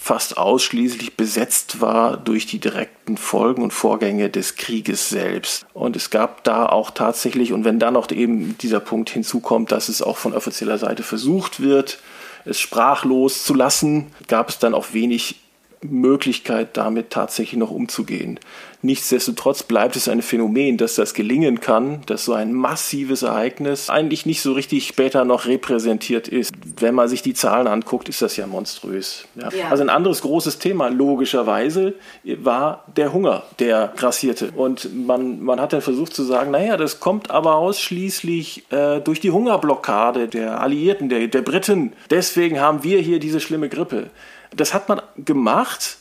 [0.00, 5.66] fast ausschließlich besetzt war durch die direkten Folgen und Vorgänge des Krieges selbst.
[5.74, 9.88] Und es gab da auch tatsächlich, und wenn dann noch eben dieser Punkt hinzukommt, dass
[9.88, 11.98] es auch von offizieller Seite versucht wird,
[12.44, 15.36] es sprachlos zu lassen, gab es dann auch wenig
[15.82, 18.40] Möglichkeit, damit tatsächlich noch umzugehen.
[18.80, 24.24] Nichtsdestotrotz bleibt es ein Phänomen, dass das gelingen kann, dass so ein massives Ereignis eigentlich
[24.24, 26.54] nicht so richtig später noch repräsentiert ist.
[26.78, 29.24] Wenn man sich die Zahlen anguckt, ist das ja monströs.
[29.34, 29.48] Ja.
[29.50, 29.70] Ja.
[29.70, 34.52] Also ein anderes großes Thema, logischerweise, war der Hunger, der grassierte.
[34.54, 39.18] Und man, man hat dann versucht zu sagen, naja, das kommt aber ausschließlich äh, durch
[39.18, 41.94] die Hungerblockade der Alliierten, der, der Briten.
[42.10, 44.10] Deswegen haben wir hier diese schlimme Grippe.
[44.54, 45.98] Das hat man gemacht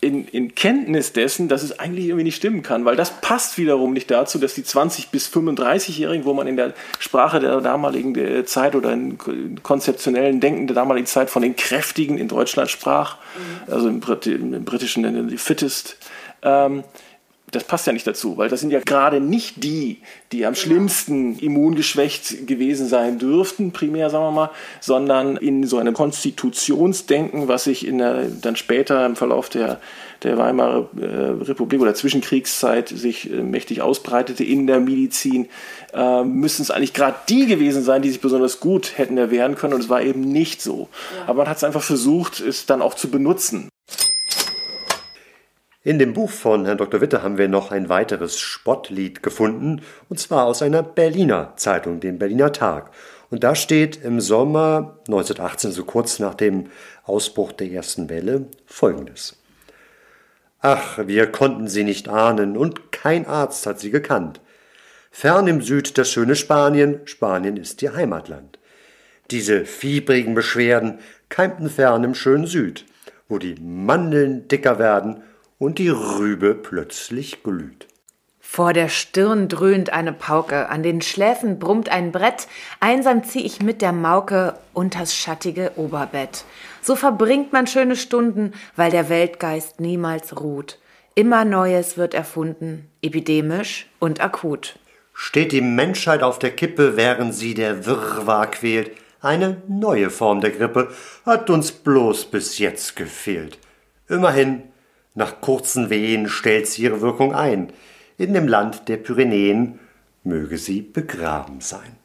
[0.00, 3.92] in, in Kenntnis dessen, dass es eigentlich irgendwie nicht stimmen kann, weil das passt wiederum
[3.92, 8.74] nicht dazu, dass die 20- bis 35-Jährigen, wo man in der Sprache der damaligen Zeit
[8.74, 9.18] oder in
[9.62, 13.72] konzeptionellen Denken der damaligen Zeit von den Kräftigen in Deutschland sprach, mhm.
[13.72, 15.98] also im, im Britischen die Fittest,
[16.42, 16.82] ähm,
[17.52, 19.98] das passt ja nicht dazu, weil das sind ja gerade nicht die,
[20.32, 25.94] die am schlimmsten immungeschwächt gewesen sein dürften, primär sagen wir mal, sondern in so einem
[25.94, 29.80] Konstitutionsdenken, was sich in der, dann später im Verlauf der,
[30.22, 35.48] der Weimarer äh, Republik oder Zwischenkriegszeit sich äh, mächtig ausbreitete in der Medizin,
[35.92, 39.74] äh, müssen es eigentlich gerade die gewesen sein, die sich besonders gut hätten erwehren können
[39.74, 40.88] und es war eben nicht so.
[41.16, 41.24] Ja.
[41.28, 43.70] Aber man hat es einfach versucht, es dann auch zu benutzen.
[45.82, 47.00] In dem Buch von Herrn Dr.
[47.00, 52.18] Witte haben wir noch ein weiteres Spottlied gefunden, und zwar aus einer Berliner Zeitung, dem
[52.18, 52.90] Berliner Tag.
[53.30, 56.66] Und da steht im Sommer 1918, so kurz nach dem
[57.04, 59.38] Ausbruch der ersten Welle, folgendes.
[60.60, 64.42] Ach, wir konnten sie nicht ahnen, und kein Arzt hat sie gekannt.
[65.10, 68.58] Fern im Süd das schöne Spanien, Spanien ist ihr Heimatland.
[69.30, 70.98] Diese fiebrigen Beschwerden
[71.30, 72.84] keimten fern im schönen Süd,
[73.30, 75.22] wo die Mandeln dicker werden
[75.60, 77.86] und die Rübe plötzlich glüht.
[78.40, 82.48] Vor der Stirn dröhnt eine Pauke, an den Schläfen brummt ein Brett,
[82.80, 86.44] einsam zieh ich mit der Mauke unters schattige Oberbett.
[86.82, 90.80] So verbringt man schöne Stunden, weil der Weltgeist niemals ruht.
[91.14, 94.78] Immer Neues wird erfunden, epidemisch und akut.
[95.12, 100.50] Steht die Menschheit auf der Kippe, während sie der Wirrwarr quält, eine neue Form der
[100.50, 100.88] Grippe
[101.26, 103.58] hat uns bloß bis jetzt gefehlt.
[104.08, 104.69] Immerhin
[105.14, 107.72] nach kurzen Wehen stellt sie ihre Wirkung ein.
[108.18, 109.78] In dem Land der Pyrenäen
[110.24, 111.96] möge sie begraben sein.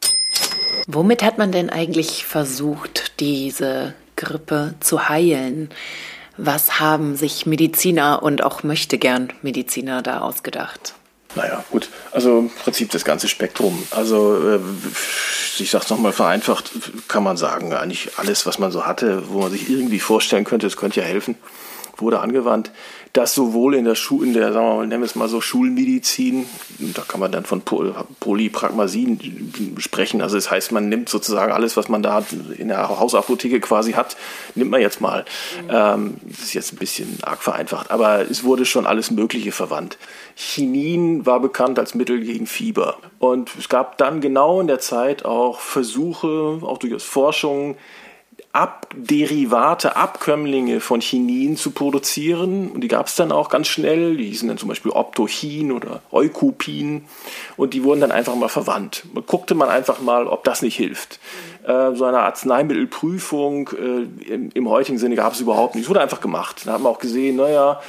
[0.88, 5.70] Womit hat man denn eigentlich versucht, diese Grippe zu heilen?
[6.38, 10.94] Was haben sich Mediziner und auch möchte gern Mediziner da ausgedacht?
[11.36, 11.90] Naja, gut.
[12.12, 13.86] Also im Prinzip das ganze Spektrum.
[13.92, 14.60] Also äh,
[15.60, 16.72] ich sage es nochmal vereinfacht,
[17.08, 20.68] kann man sagen, eigentlich alles, was man so hatte, wo man sich irgendwie vorstellen könnte,
[20.68, 21.36] es könnte ja helfen,
[21.98, 22.72] wurde angewandt
[23.18, 25.40] das sowohl in der Schule, in der, sagen wir mal, nennen wir es mal so
[25.40, 26.46] Schulmedizin,
[26.80, 30.22] da kann man dann von Polypragmasin sprechen.
[30.22, 32.26] Also das heißt, man nimmt sozusagen alles, was man da
[32.58, 34.18] in der Hausapotheke quasi hat,
[34.56, 35.24] nimmt man jetzt mal.
[35.64, 35.70] Mhm.
[35.70, 39.98] Ähm, das ist jetzt ein bisschen arg vereinfacht, aber es wurde schon alles Mögliche verwandt.
[40.36, 42.98] Chinin war bekannt als Mittel gegen Fieber.
[43.20, 47.78] Und es gab dann genau in der Zeit auch Versuche, auch durchaus Forschungen,
[48.56, 52.72] Abderivate, Abkömmlinge von Chinin zu produzieren.
[52.72, 54.16] Und die gab es dann auch ganz schnell.
[54.16, 57.04] Die hießen dann zum Beispiel Optochin oder Eukupin.
[57.58, 59.04] Und die wurden dann einfach mal verwandt.
[59.14, 61.20] Man guckte man einfach mal, ob das nicht hilft.
[61.68, 65.84] Äh, so eine Arzneimittelprüfung äh, im, im, heutigen Sinne gab es überhaupt nicht.
[65.84, 66.62] Es wurde einfach gemacht.
[66.66, 67.82] Da hat man auch gesehen, naja,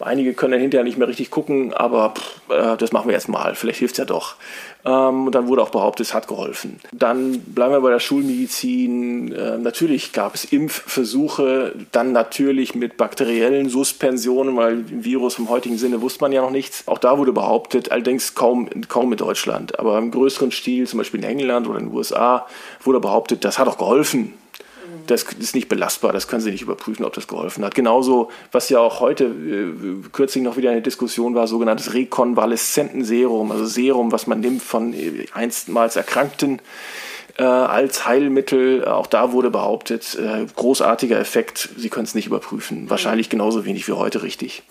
[0.00, 3.28] einige können dann hinterher nicht mehr richtig gucken, aber pff, äh, das machen wir jetzt
[3.28, 3.54] mal.
[3.54, 4.36] Vielleicht hilft es ja doch.
[4.84, 6.80] Ähm, und dann wurde auch behauptet, es hat geholfen.
[6.92, 9.32] Dann bleiben wir bei der Schulmedizin.
[9.32, 16.02] Äh, natürlich gab es Impfversuche, dann natürlich mit bakteriellen Suspensionen, weil Virus im heutigen Sinne
[16.02, 16.86] wusste man ja noch nichts.
[16.86, 21.20] Auch da wurde behauptet, allerdings kaum, kaum in Deutschland, aber im größeren Stil, zum Beispiel
[21.20, 22.46] in England oder in den USA,
[22.82, 24.34] wurde behauptet, das hat auch geholfen
[25.06, 27.74] das ist nicht belastbar, das können Sie nicht überprüfen, ob das geholfen hat.
[27.74, 33.66] Genauso, was ja auch heute äh, kürzlich noch wieder eine Diskussion war, sogenanntes Rekonvaleszentenserum, also
[33.66, 36.60] Serum, was man nimmt von äh, einstmals Erkrankten
[37.36, 38.84] äh, als Heilmittel.
[38.84, 42.88] Auch da wurde behauptet, äh, großartiger Effekt, Sie können es nicht überprüfen.
[42.90, 44.62] Wahrscheinlich genauso wenig wie heute richtig.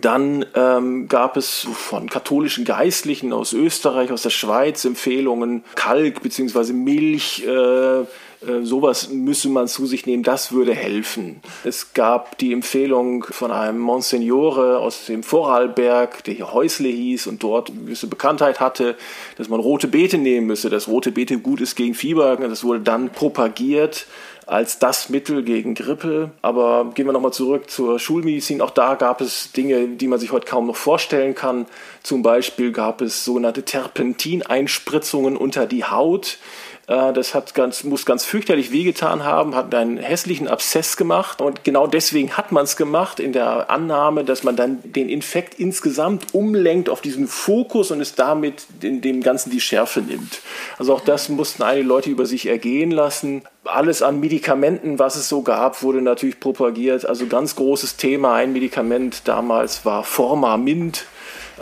[0.00, 6.72] Dann ähm, gab es von katholischen Geistlichen aus Österreich, aus der Schweiz Empfehlungen, Kalk bzw.
[6.72, 8.04] Milch äh,
[8.46, 11.40] Äh, sowas müsse man zu sich nehmen, das würde helfen.
[11.64, 17.42] Es gab die Empfehlung von einem Monsignore aus dem Vorarlberg, der hier Häusle hieß und
[17.42, 18.96] dort eine gewisse Bekanntheit hatte,
[19.36, 22.36] dass man rote Beete nehmen müsse, dass rote Beete gut ist gegen Fieber.
[22.36, 24.06] Das wurde dann propagiert
[24.48, 26.30] als das Mittel gegen Grippe.
[26.40, 28.62] Aber gehen wir nochmal zurück zur Schulmedizin.
[28.62, 31.66] Auch da gab es Dinge, die man sich heute kaum noch vorstellen kann.
[32.02, 36.38] Zum Beispiel gab es sogenannte Terpentineinspritzungen unter die Haut
[36.88, 41.86] das hat ganz, muss ganz fürchterlich wehgetan haben, hat einen hässlichen Abszess gemacht und genau
[41.86, 46.88] deswegen hat man es gemacht, in der Annahme, dass man dann den Infekt insgesamt umlenkt
[46.88, 50.40] auf diesen Fokus und es damit in dem Ganzen die Schärfe nimmt.
[50.78, 53.42] Also auch das mussten einige Leute über sich ergehen lassen.
[53.64, 57.04] Alles an Medikamenten, was es so gab, wurde natürlich propagiert.
[57.04, 58.32] Also ganz großes Thema.
[58.32, 61.04] Ein Medikament damals war Formamint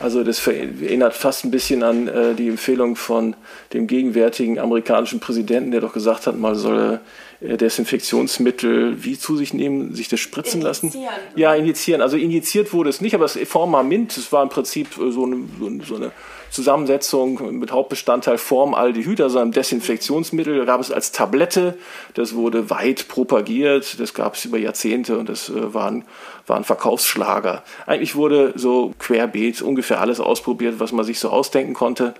[0.01, 3.35] also das erinnert fast ein bisschen an äh, die Empfehlung von
[3.73, 7.01] dem gegenwärtigen amerikanischen Präsidenten, der doch gesagt hat, man solle
[7.41, 10.93] Desinfektionsmittel wie zu sich nehmen, sich das spritzen lassen.
[11.35, 12.01] Ja, injizieren.
[12.01, 15.45] Also injiziert wurde es nicht, aber das Formamint, das war im Prinzip so eine,
[15.87, 16.13] so eine
[16.51, 20.59] Zusammensetzung mit Hauptbestandteil Formaldehyd, also einem Desinfektionsmittel.
[20.59, 21.77] Da gab es als Tablette,
[22.15, 26.05] das wurde weit propagiert, das gab es über Jahrzehnte und das äh, war, ein,
[26.47, 27.63] war ein Verkaufsschlager.
[27.87, 32.15] Eigentlich wurde so querbeet ungefähr alles ausprobiert, was man sich so ausdenken konnte.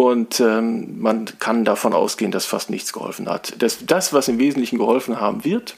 [0.00, 3.52] Und ähm, man kann davon ausgehen, dass fast nichts geholfen hat.
[3.58, 5.76] Das, das, was im Wesentlichen geholfen haben wird,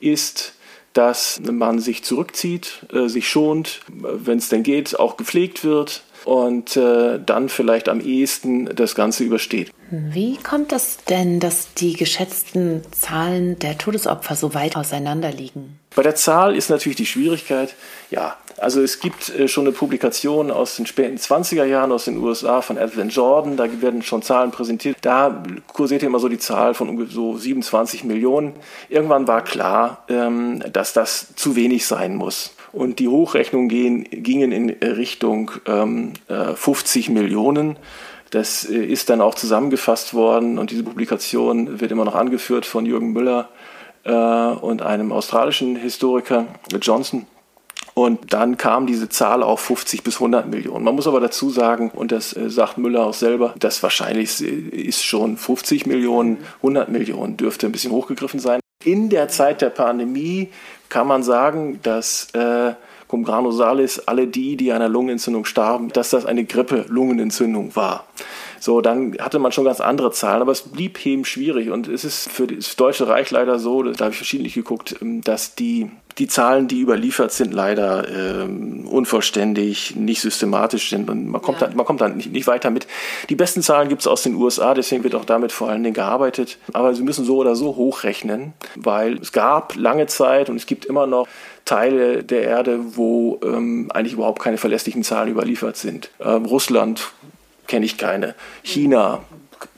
[0.00, 0.54] ist,
[0.94, 6.74] dass man sich zurückzieht, äh, sich schont, wenn es denn geht, auch gepflegt wird, und
[6.78, 9.70] äh, dann vielleicht am ehesten das Ganze übersteht.
[9.90, 15.79] Wie kommt es denn, dass die geschätzten Zahlen der Todesopfer so weit auseinander liegen?
[15.94, 17.74] Bei der Zahl ist natürlich die Schwierigkeit,
[18.10, 22.18] ja, also es gibt äh, schon eine Publikation aus den späten 20er Jahren aus den
[22.18, 24.98] USA von Edwin Jordan, da werden schon Zahlen präsentiert.
[25.00, 28.52] Da kursierte immer so die Zahl von so 27 Millionen.
[28.88, 32.54] Irgendwann war klar, ähm, dass das zu wenig sein muss.
[32.72, 37.76] Und die Hochrechnungen gehen, gingen in Richtung ähm, 50 äh, Millionen.
[38.30, 42.86] Das äh, ist dann auch zusammengefasst worden und diese Publikation wird immer noch angeführt von
[42.86, 43.48] Jürgen Müller
[44.04, 46.46] äh, und einem australischen Historiker,
[46.80, 47.26] Johnson.
[47.94, 50.84] Und dann kam diese Zahl auf 50 bis 100 Millionen.
[50.84, 55.04] Man muss aber dazu sagen, und das äh, sagt Müller auch selber, das wahrscheinlich ist
[55.04, 58.60] schon 50 Millionen, 100 Millionen dürfte ein bisschen hochgegriffen sein.
[58.84, 60.48] In der Zeit der Pandemie
[60.88, 62.72] kann man sagen, dass äh,
[63.06, 68.04] cum grano salis alle die, die an einer Lungenentzündung starben, dass das eine Grippe-Lungenentzündung war.
[68.60, 72.04] So, dann hatte man schon ganz andere Zahlen, aber es blieb eben schwierig und es
[72.04, 75.90] ist für das Deutsche Reich leider so, da habe ich verschiedentlich geguckt, ähm, dass die
[76.18, 81.66] die Zahlen, die überliefert sind, leider ähm, unvollständig, nicht systematisch sind und man kommt, ja.
[81.66, 82.86] dann, man kommt dann nicht, nicht weiter mit.
[83.28, 85.94] Die besten Zahlen gibt es aus den USA, deswegen wird auch damit vor allen Dingen
[85.94, 86.58] gearbeitet.
[86.72, 90.84] Aber sie müssen so oder so hochrechnen, weil es gab lange Zeit und es gibt
[90.84, 91.26] immer noch
[91.64, 96.10] Teile der Erde, wo ähm, eigentlich überhaupt keine verlässlichen Zahlen überliefert sind.
[96.20, 97.12] Ähm, Russland
[97.70, 98.34] kenne ich keine.
[98.62, 99.22] China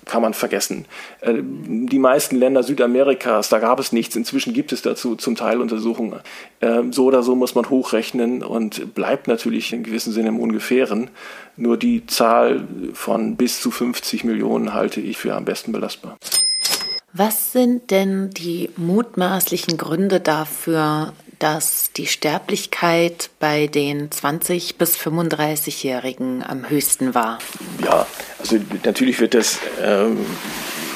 [0.04, 0.86] kann man vergessen.
[1.20, 4.16] Äh, die meisten Länder Südamerikas, da gab es nichts.
[4.16, 6.20] Inzwischen gibt es dazu zum Teil Untersuchungen.
[6.60, 11.10] Ähm, so oder so muss man hochrechnen und bleibt natürlich in gewissem Sinne im Ungefähren.
[11.56, 16.16] Nur die Zahl von bis zu 50 Millionen halte ich für am besten belastbar.
[17.12, 26.44] Was sind denn die mutmaßlichen Gründe dafür, dass die Sterblichkeit bei den 20- bis 35-Jährigen
[26.44, 27.40] am höchsten war?
[27.84, 28.06] Ja,
[28.38, 30.24] also natürlich wird das ähm,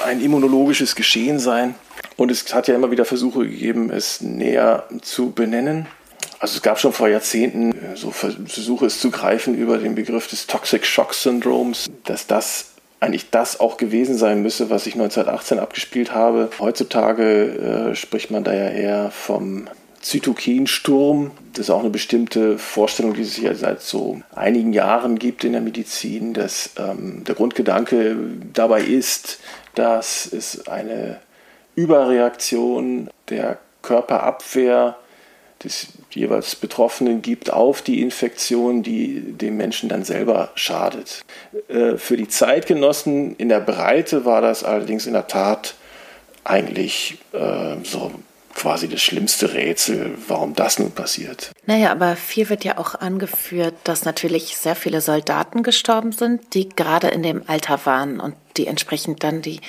[0.06, 1.74] ein immunologisches Geschehen sein.
[2.16, 5.86] Und es hat ja immer wieder Versuche gegeben, es näher zu benennen.
[6.38, 10.28] Also es gab schon vor Jahrzehnten äh, so Versuche, es zu greifen über den Begriff
[10.28, 12.66] des Toxic Shock Syndroms, dass das
[13.00, 16.50] eigentlich das auch gewesen sein müsse, was ich 1918 abgespielt habe.
[16.60, 19.68] Heutzutage äh, spricht man da ja eher vom
[20.06, 21.32] Zytokensturm.
[21.52, 25.50] Das ist auch eine bestimmte Vorstellung, die es ja seit so einigen Jahren gibt in
[25.50, 28.16] der Medizin, dass ähm, der Grundgedanke
[28.52, 29.40] dabei ist,
[29.74, 31.18] dass es eine
[31.74, 34.96] Überreaktion der Körperabwehr
[35.64, 41.22] des jeweils Betroffenen gibt auf die Infektion, die dem Menschen dann selber schadet.
[41.66, 45.74] Äh, für die Zeitgenossen in der Breite war das allerdings in der Tat
[46.44, 48.12] eigentlich äh, so
[48.56, 51.52] quasi das schlimmste Rätsel, warum das nun passiert.
[51.66, 56.70] Naja, aber viel wird ja auch angeführt, dass natürlich sehr viele Soldaten gestorben sind, die
[56.70, 59.60] gerade in dem Alter waren und die entsprechend dann die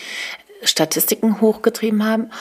[0.64, 2.32] Statistiken hochgetrieben haben.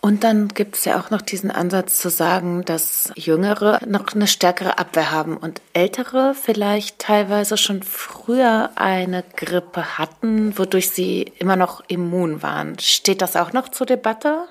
[0.00, 4.28] Und dann gibt es ja auch noch diesen Ansatz zu sagen, dass Jüngere noch eine
[4.28, 11.56] stärkere Abwehr haben und Ältere vielleicht teilweise schon früher eine Grippe hatten, wodurch sie immer
[11.56, 12.78] noch immun waren.
[12.78, 14.46] Steht das auch noch zur Debatte?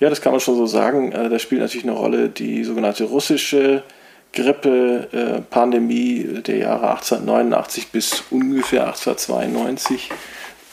[0.00, 1.12] Ja, das kann man schon so sagen.
[1.12, 3.84] Äh, da spielt natürlich eine Rolle die sogenannte russische
[4.32, 10.10] Grippe-Pandemie der Jahre 1889 bis ungefähr 1892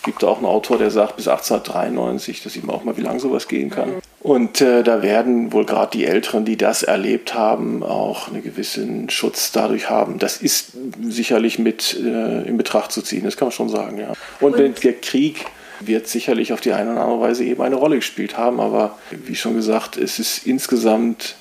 [0.03, 3.19] gibt auch einen Autor, der sagt bis 1893, da sieht man auch mal, wie lange
[3.19, 3.93] sowas gehen kann.
[4.19, 9.09] Und äh, da werden wohl gerade die Älteren, die das erlebt haben, auch einen gewissen
[9.09, 10.19] Schutz dadurch haben.
[10.19, 10.73] Das ist
[11.03, 14.13] sicherlich mit äh, in Betracht zu ziehen, das kann man schon sagen, ja.
[14.39, 15.45] Und, Und der Krieg
[15.87, 19.35] wird sicherlich auf die eine oder andere Weise eben eine Rolle gespielt haben, aber wie
[19.35, 21.35] schon gesagt, es ist insgesamt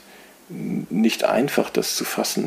[0.48, 2.46] nicht einfach, das zu fassen.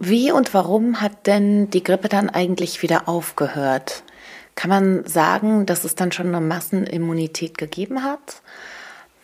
[0.00, 4.02] Wie und warum hat denn die Grippe dann eigentlich wieder aufgehört?
[4.54, 8.42] Kann man sagen, dass es dann schon eine Massenimmunität gegeben hat?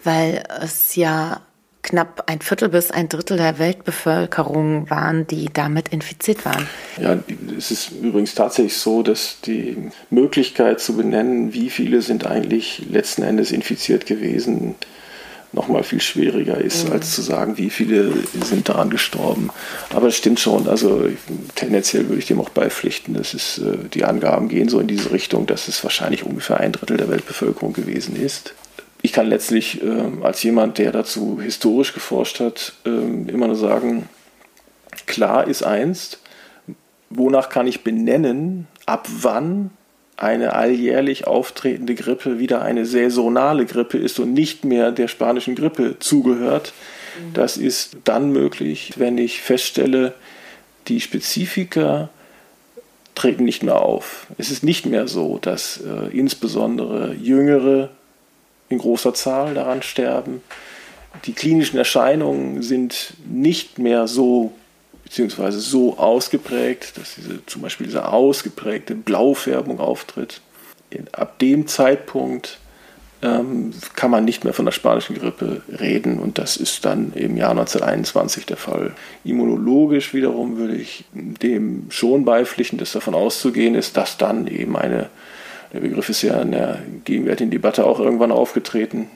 [0.04, 1.40] Weil es ja
[1.82, 6.68] knapp ein Viertel bis ein Drittel der Weltbevölkerung waren, die damit infiziert waren.
[7.00, 7.18] Ja,
[7.56, 13.22] es ist übrigens tatsächlich so, dass die Möglichkeit zu benennen, wie viele sind eigentlich letzten
[13.22, 14.76] Endes infiziert gewesen,
[15.52, 16.92] nochmal viel schwieriger ist, mhm.
[16.92, 18.12] als zu sagen, wie viele
[18.42, 19.50] sind daran gestorben.
[19.94, 21.08] Aber es stimmt schon, also
[21.54, 23.14] tendenziell würde ich dem auch beipflichten.
[23.14, 26.72] Das ist, äh, die Angaben gehen so in diese Richtung, dass es wahrscheinlich ungefähr ein
[26.72, 28.54] Drittel der Weltbevölkerung gewesen ist.
[29.02, 34.08] Ich kann letztlich äh, als jemand, der dazu historisch geforscht hat, äh, immer nur sagen,
[35.06, 36.18] klar ist eins,
[37.10, 39.70] wonach kann ich benennen, ab wann
[40.16, 45.98] eine alljährlich auftretende Grippe wieder eine saisonale Grippe ist und nicht mehr der spanischen Grippe
[45.98, 46.72] zugehört.
[47.18, 47.34] Mhm.
[47.34, 50.14] Das ist dann möglich, wenn ich feststelle,
[50.86, 52.08] die Spezifika
[53.16, 54.26] treten nicht mehr auf.
[54.38, 57.90] Es ist nicht mehr so, dass äh, insbesondere Jüngere
[58.72, 60.42] in großer Zahl daran sterben.
[61.24, 64.52] Die klinischen Erscheinungen sind nicht mehr so
[65.04, 70.40] beziehungsweise so ausgeprägt, dass diese, zum Beispiel diese ausgeprägte Blaufärbung auftritt.
[71.12, 72.58] Ab dem Zeitpunkt
[73.22, 77.36] ähm, kann man nicht mehr von der spanischen Grippe reden und das ist dann im
[77.36, 78.92] Jahr 1921 der Fall.
[79.22, 85.08] Immunologisch wiederum würde ich dem schon beipflichten, dass davon auszugehen ist, dass dann eben eine,
[85.72, 89.08] der Begriff ist ja in der gegenwärtigen Debatte auch irgendwann aufgetreten,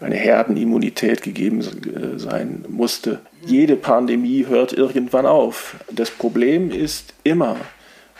[0.00, 3.20] eine Herdenimmunität gegeben äh, sein musste.
[3.44, 5.76] Jede Pandemie hört irgendwann auf.
[5.90, 7.56] Das Problem ist immer,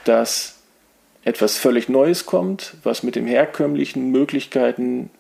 [0.05, 0.59] dass
[1.25, 5.11] etwas völlig Neues kommt, was mit den herkömmlichen Möglichkeiten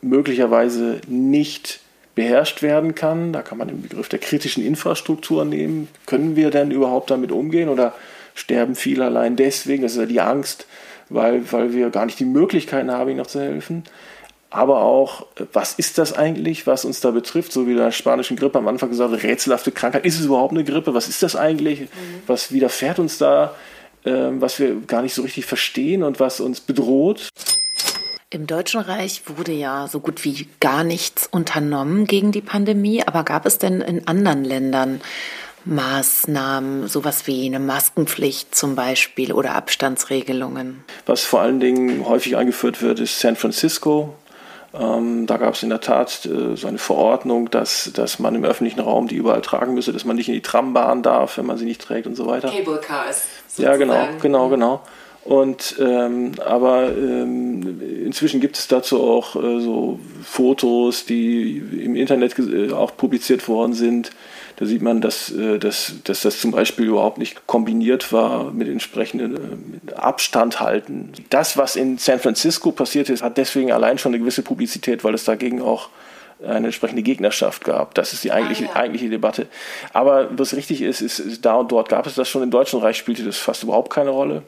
[0.00, 1.80] möglicherweise nicht
[2.14, 3.32] beherrscht werden kann.
[3.32, 5.88] Da kann man den Begriff der kritischen Infrastruktur nehmen.
[6.06, 7.94] Können wir denn überhaupt damit umgehen oder
[8.34, 9.82] sterben viele allein deswegen?
[9.82, 10.66] Das ist ja die Angst,
[11.10, 13.84] weil, weil wir gar nicht die Möglichkeiten haben, ihnen noch zu helfen
[14.50, 17.52] aber auch, was ist das eigentlich, was uns da betrifft?
[17.52, 20.04] So wie der spanischen Grippe am Anfang gesagt, rätselhafte Krankheit.
[20.04, 20.92] Ist es überhaupt eine Grippe?
[20.92, 21.82] Was ist das eigentlich?
[21.82, 21.86] Mhm.
[22.26, 23.54] Was widerfährt uns da,
[24.04, 27.28] ähm, was wir gar nicht so richtig verstehen und was uns bedroht?
[28.30, 33.24] Im Deutschen Reich wurde ja so gut wie gar nichts unternommen gegen die Pandemie, aber
[33.24, 35.00] gab es denn in anderen Ländern
[35.64, 40.84] Maßnahmen, sowas wie eine Maskenpflicht zum Beispiel oder Abstandsregelungen?
[41.06, 44.14] Was vor allen Dingen häufig eingeführt wird, ist San Francisco.
[44.72, 48.44] Ähm, da gab es in der Tat äh, so eine Verordnung, dass, dass man im
[48.44, 51.58] öffentlichen Raum die überall tragen müsse, dass man nicht in die Trambahn darf, wenn man
[51.58, 52.50] sie nicht trägt und so weiter.
[52.50, 53.24] Cable Cars.
[53.56, 54.80] Ja, genau, genau, genau.
[55.24, 62.38] Und ähm, aber ähm, inzwischen gibt es dazu auch äh, so Fotos, die im Internet
[62.38, 64.12] äh, auch publiziert worden sind,
[64.60, 68.68] da sieht man, dass, äh, dass, dass das zum Beispiel überhaupt nicht kombiniert war mit
[68.68, 71.12] entsprechendem äh, Abstand halten.
[71.30, 75.14] Das, was in San Francisco passiert ist, hat deswegen allein schon eine gewisse Publizität, weil
[75.14, 75.88] es dagegen auch
[76.46, 77.94] eine entsprechende Gegnerschaft gab.
[77.94, 78.76] Das ist die eigentliche, ah, ja.
[78.76, 79.46] eigentliche Debatte.
[79.94, 82.42] Aber was richtig ist, ist, ist, da und dort gab es das schon.
[82.42, 84.42] Im Deutschen Reich spielte das fast überhaupt keine Rolle.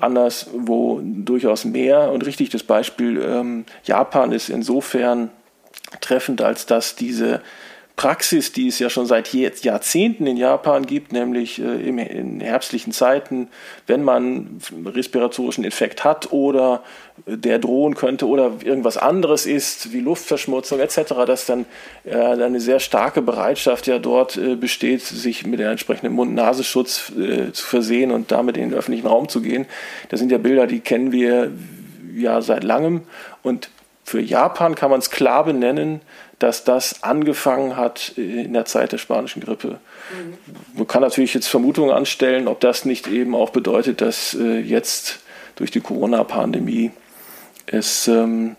[0.00, 2.10] Anders, wo durchaus mehr.
[2.12, 5.30] Und richtig, das Beispiel ähm, Japan ist insofern
[6.00, 7.40] treffend, als dass diese
[7.98, 13.48] Praxis, die es ja schon seit Jahrzehnten in Japan gibt, nämlich äh, in herbstlichen Zeiten,
[13.88, 16.84] wenn man respiratorischen Infekt hat oder
[17.26, 21.66] der drohen könnte oder irgendwas anderes ist, wie Luftverschmutzung etc., dass dann
[22.04, 27.12] äh, eine sehr starke Bereitschaft ja dort äh, besteht, sich mit dem entsprechenden Mund-Nasenschutz
[27.52, 29.66] zu versehen und damit in den öffentlichen Raum zu gehen.
[30.08, 31.50] Das sind ja Bilder, die kennen wir
[32.14, 33.02] ja seit langem
[33.42, 33.70] und
[34.04, 36.00] für Japan kann man es klar benennen,
[36.38, 39.78] dass das angefangen hat in der Zeit der spanischen Grippe.
[40.74, 45.20] Man kann natürlich jetzt Vermutungen anstellen, ob das nicht eben auch bedeutet, dass äh, jetzt
[45.56, 46.92] durch die Corona-Pandemie
[47.66, 48.56] es ähm,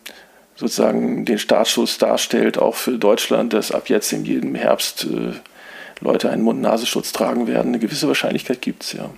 [0.55, 5.31] sozusagen den Startschuss darstellt, auch für Deutschland, dass ab jetzt in jedem Herbst äh,
[6.01, 7.69] Leute einen Mund-Nasenschutz tragen werden.
[7.69, 9.09] Eine gewisse Wahrscheinlichkeit gibt es, ja.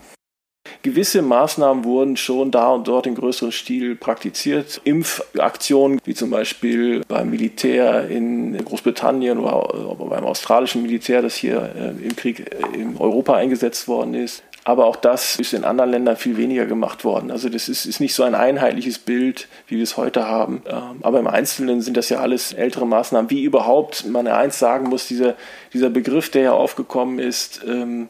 [0.83, 4.81] Gewisse Maßnahmen wurden schon da und dort in größerem Stil praktiziert.
[4.83, 12.05] Impfaktionen, wie zum Beispiel beim Militär in Großbritannien oder beim australischen Militär, das hier äh,
[12.05, 14.43] im Krieg äh, in Europa eingesetzt worden ist.
[14.63, 17.31] Aber auch das ist in anderen Ländern viel weniger gemacht worden.
[17.31, 20.61] Also das ist, ist nicht so ein einheitliches Bild, wie wir es heute haben.
[20.67, 23.31] Ähm, aber im Einzelnen sind das ja alles ältere Maßnahmen.
[23.31, 25.35] Wie überhaupt man eins sagen muss, dieser,
[25.73, 28.07] dieser Begriff, der ja aufgekommen ist, ähm,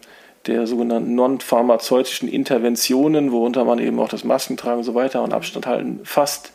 [0.47, 5.67] der sogenannten non-pharmazeutischen Interventionen, worunter man eben auch das Maskentragen und so weiter und Abstand
[5.67, 6.51] halten fasst.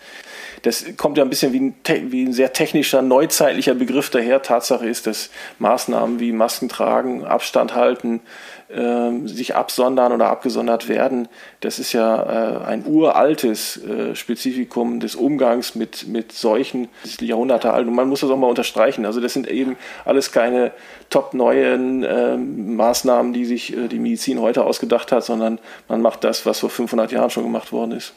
[0.63, 4.43] Das kommt ja ein bisschen wie ein, wie ein sehr technischer, neuzeitlicher Begriff daher.
[4.43, 8.21] Tatsache ist, dass Maßnahmen wie Maskentragen, Abstand halten,
[8.69, 11.29] äh, sich absondern oder abgesondert werden,
[11.61, 17.21] das ist ja äh, ein uraltes äh, Spezifikum des Umgangs mit, mit Seuchen, das ist
[17.23, 19.07] Jahrhunderte alt und man muss das auch mal unterstreichen.
[19.07, 20.73] Also das sind eben alles keine
[21.11, 25.59] top neuen äh, Maßnahmen, die sich äh, die Medizin heute ausgedacht hat, sondern
[25.89, 28.15] man macht das, was vor 500 Jahren schon gemacht worden ist.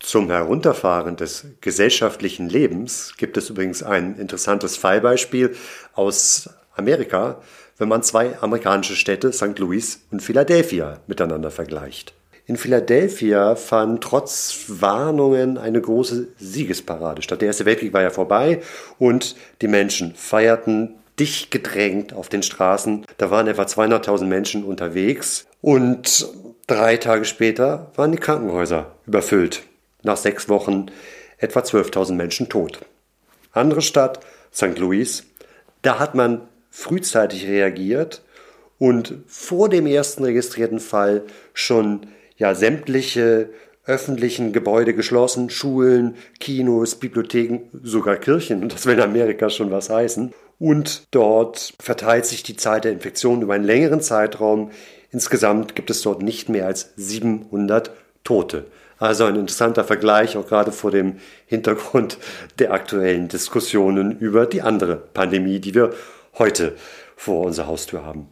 [0.00, 5.54] Zum Herunterfahren des gesellschaftlichen Lebens gibt es übrigens ein interessantes Fallbeispiel
[5.94, 7.40] aus Amerika,
[7.80, 9.58] wenn man zwei amerikanische Städte, St.
[9.58, 12.12] Louis und Philadelphia, miteinander vergleicht.
[12.44, 17.40] In Philadelphia fand trotz Warnungen eine große Siegesparade statt.
[17.40, 18.60] Der Erste Weltkrieg war ja vorbei
[18.98, 23.06] und die Menschen feierten dicht gedrängt auf den Straßen.
[23.16, 26.28] Da waren etwa 200.000 Menschen unterwegs und
[26.66, 29.62] drei Tage später waren die Krankenhäuser überfüllt.
[30.02, 30.86] Nach sechs Wochen
[31.38, 32.80] etwa 12.000 Menschen tot.
[33.52, 34.20] Andere Stadt,
[34.52, 34.78] St.
[34.78, 35.24] Louis,
[35.80, 38.22] da hat man frühzeitig reagiert
[38.78, 42.06] und vor dem ersten registrierten Fall schon
[42.36, 43.50] ja sämtliche
[43.84, 50.32] öffentlichen Gebäude geschlossen, Schulen, Kinos, Bibliotheken, sogar Kirchen, das will in Amerika schon was heißen.
[50.58, 54.70] Und dort verteilt sich die Zeit der Infektion über einen längeren Zeitraum.
[55.10, 57.90] Insgesamt gibt es dort nicht mehr als 700
[58.24, 58.66] Tote.
[58.98, 61.16] Also ein interessanter Vergleich, auch gerade vor dem
[61.46, 62.18] Hintergrund
[62.58, 65.94] der aktuellen Diskussionen über die andere Pandemie, die wir
[66.40, 66.76] heute
[67.16, 68.28] vor unserer Haustür haben.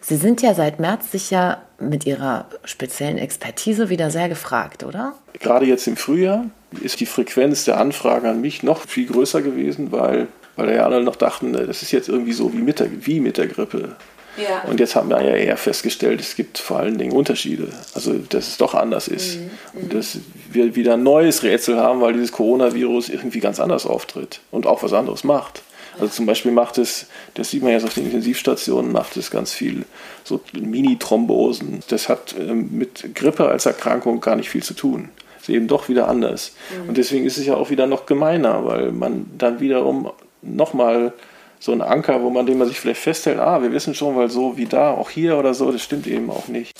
[0.00, 5.14] Sie sind ja seit März sicher mit Ihrer speziellen Expertise wieder sehr gefragt, oder?
[5.40, 6.46] Gerade jetzt im Frühjahr
[6.82, 11.02] ist die Frequenz der Anfragen an mich noch viel größer gewesen, weil, weil ja alle
[11.02, 13.96] noch dachten, das ist jetzt irgendwie so wie mit der, wie mit der Grippe.
[14.36, 14.62] Ja.
[14.68, 17.68] Und jetzt haben wir ja eher festgestellt, es gibt vor allen Dingen Unterschiede.
[17.94, 19.38] Also, dass es doch anders ist.
[19.38, 19.50] Mhm.
[19.82, 20.18] Und dass
[20.50, 24.82] wir wieder ein neues Rätsel haben, weil dieses Coronavirus irgendwie ganz anders auftritt und auch
[24.82, 25.62] was anderes macht.
[26.02, 29.52] Also zum Beispiel macht es, das sieht man jetzt auf den Intensivstationen, macht es ganz
[29.52, 29.84] viel
[30.24, 31.78] so Mini-Thrombosen.
[31.86, 35.10] Das hat ähm, mit Grippe als Erkrankung gar nicht viel zu tun.
[35.40, 36.56] Ist eben doch wieder anders.
[36.82, 36.88] Mhm.
[36.88, 40.10] Und deswegen ist es ja auch wieder noch gemeiner, weil man dann wiederum
[40.42, 41.12] nochmal
[41.60, 44.28] so ein Anker, wo man den man sich vielleicht festhält, ah, wir wissen schon, weil
[44.28, 46.72] so wie da, auch hier oder so, das stimmt eben auch nicht.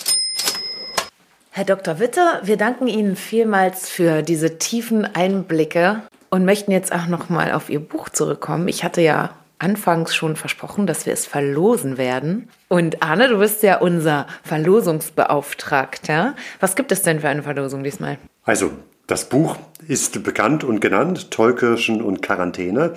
[1.52, 2.00] Herr Dr.
[2.00, 6.02] Witte, wir danken Ihnen vielmals für diese tiefen Einblicke
[6.33, 8.66] und möchten jetzt auch noch mal auf Ihr Buch zurückkommen.
[8.66, 12.49] Ich hatte ja anfangs schon versprochen, dass wir es verlosen werden.
[12.68, 16.35] Und Arne, du bist ja unser Verlosungsbeauftragter.
[16.59, 18.16] Was gibt es denn für eine Verlosung diesmal?
[18.45, 18.70] Also,
[19.12, 22.94] das Buch ist bekannt und genannt, Tollkirschen und Quarantäne.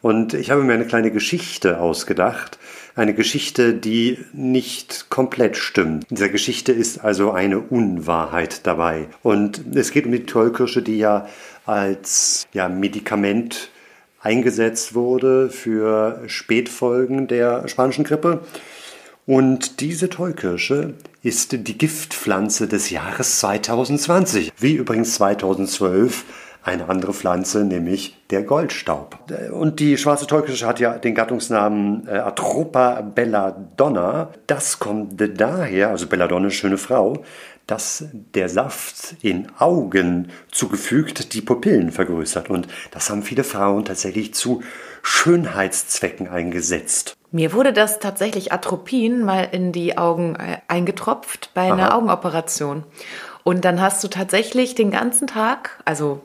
[0.00, 2.60] Und ich habe mir eine kleine Geschichte ausgedacht.
[2.94, 6.04] Eine Geschichte, die nicht komplett stimmt.
[6.08, 9.08] In dieser Geschichte ist also eine Unwahrheit dabei.
[9.24, 11.26] Und es geht um die Tollkirsche, die ja
[11.64, 13.70] als ja, Medikament
[14.20, 18.40] eingesetzt wurde für Spätfolgen der spanischen Grippe.
[19.26, 26.24] Und diese Tollkirsche ist die Giftpflanze des Jahres 2020, wie übrigens 2012
[26.62, 29.18] eine andere Pflanze, nämlich der Goldstaub.
[29.52, 34.30] Und die schwarze Tollkirsche hat ja den Gattungsnamen äh, Atropa belladonna.
[34.46, 37.22] Das kommt daher, also Belladonna, schöne Frau,
[37.66, 42.48] dass der Saft in Augen zugefügt die Pupillen vergrößert.
[42.48, 44.62] Und das haben viele Frauen tatsächlich zu
[45.02, 47.16] Schönheitszwecken eingesetzt.
[47.32, 51.96] Mir wurde das tatsächlich Atropin mal in die Augen äh, eingetropft bei einer Aha.
[51.96, 52.84] Augenoperation.
[53.42, 56.20] Und dann hast du tatsächlich den ganzen Tag, also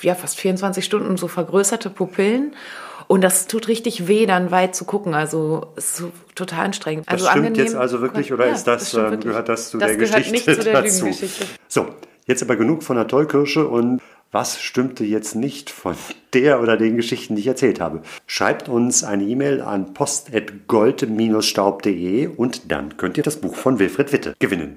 [0.00, 2.54] ja, fast 24 Stunden so vergrößerte Pupillen
[3.08, 5.14] und das tut richtig weh, dann weit zu gucken.
[5.14, 7.06] Also ist so total anstrengend.
[7.06, 9.70] Das also stimmt angenehm, jetzt also wirklich oder ja, ist das, das ähm, gehört das
[9.70, 11.08] zu das der gehört Geschichte nicht zu der dazu?
[11.68, 11.86] So,
[12.26, 14.00] jetzt aber genug von der Tollkirsche und
[14.30, 15.94] was stimmte jetzt nicht von
[16.34, 18.02] der oder den Geschichten, die ich erzählt habe?
[18.26, 24.34] Schreibt uns eine E-Mail an post.gold-staub.de und dann könnt ihr das Buch von Wilfried Witte
[24.38, 24.74] gewinnen.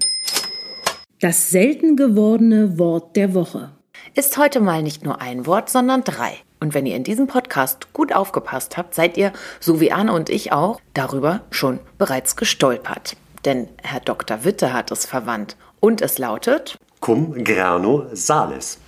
[1.20, 3.70] Das selten gewordene Wort der Woche.
[4.14, 6.36] ist heute mal nicht nur ein Wort, sondern drei.
[6.60, 10.30] Und wenn ihr in diesem Podcast gut aufgepasst habt, seid ihr, so wie Anne und
[10.30, 13.16] ich auch, darüber schon bereits gestolpert.
[13.44, 14.44] Denn Herr Dr.
[14.44, 15.56] Witte hat es verwandt.
[15.80, 18.78] Und es lautet Cum grano salis.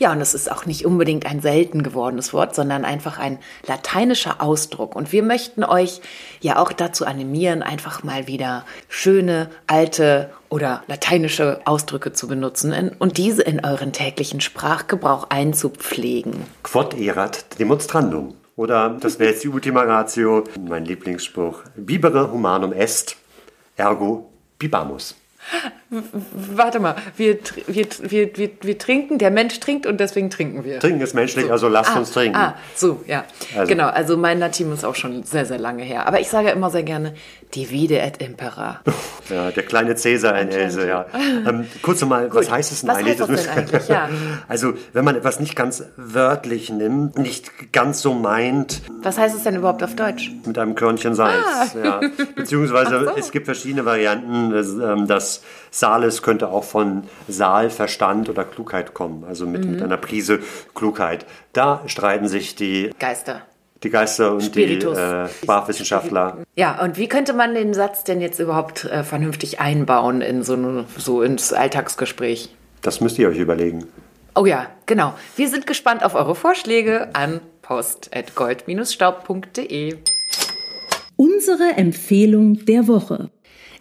[0.00, 4.40] Ja, und es ist auch nicht unbedingt ein selten gewordenes Wort, sondern einfach ein lateinischer
[4.40, 4.96] Ausdruck.
[4.96, 6.00] Und wir möchten euch
[6.40, 13.18] ja auch dazu animieren, einfach mal wieder schöne, alte oder lateinische Ausdrücke zu benutzen und
[13.18, 16.46] diese in euren täglichen Sprachgebrauch einzupflegen.
[16.62, 18.32] Quod erat demonstrandum.
[18.56, 21.60] Oder das wäre jetzt die Ultima Ratio, mein Lieblingsspruch.
[21.76, 23.16] Bibere humanum est,
[23.76, 25.19] ergo bibamus.
[25.90, 30.78] Warte mal, wir, wir, wir, wir, wir trinken, der Mensch trinkt und deswegen trinken wir.
[30.78, 31.52] Trinken ist menschlich, so.
[31.52, 32.36] also lasst ah, uns trinken.
[32.36, 33.24] Ah, so, ja.
[33.56, 33.68] Also.
[33.68, 36.06] Genau, also mein Latin ist auch schon sehr, sehr lange her.
[36.06, 37.14] Aber ich sage immer sehr gerne,
[37.54, 38.80] divide et impera.
[39.30, 41.06] Ja, der kleine Cäsar in Else, ja.
[41.14, 43.20] Ähm, kurz nochmal, was heißt es denn was eigentlich?
[43.20, 43.88] Heißt das denn eigentlich?
[43.88, 44.08] Ja.
[44.48, 48.82] Also, wenn man etwas nicht ganz wörtlich nimmt, nicht ganz so meint.
[49.02, 50.32] Was heißt es denn überhaupt auf Deutsch?
[50.44, 51.66] Mit einem Körnchen Salz, ah.
[51.80, 52.00] ja.
[52.34, 53.10] Beziehungsweise so.
[53.16, 59.24] es gibt verschiedene Varianten, ähm, das Sales könnte auch von Saal, Verstand oder Klugheit kommen,
[59.24, 59.70] also mit, mhm.
[59.72, 60.40] mit einer Prise
[60.74, 61.26] Klugheit.
[61.52, 63.42] Da streiten sich die Geister.
[63.82, 64.98] Die Geister und Spiritus.
[64.98, 66.36] die äh, Sprachwissenschaftler.
[66.54, 70.52] Ja, und wie könnte man den Satz denn jetzt überhaupt äh, vernünftig einbauen in so,
[70.52, 72.54] eine, so ins Alltagsgespräch?
[72.82, 73.86] Das müsst ihr euch überlegen.
[74.34, 75.14] Oh ja, genau.
[75.36, 79.96] Wir sind gespannt auf eure Vorschläge an post.gold-staub.de.
[81.16, 83.30] Unsere Empfehlung der Woche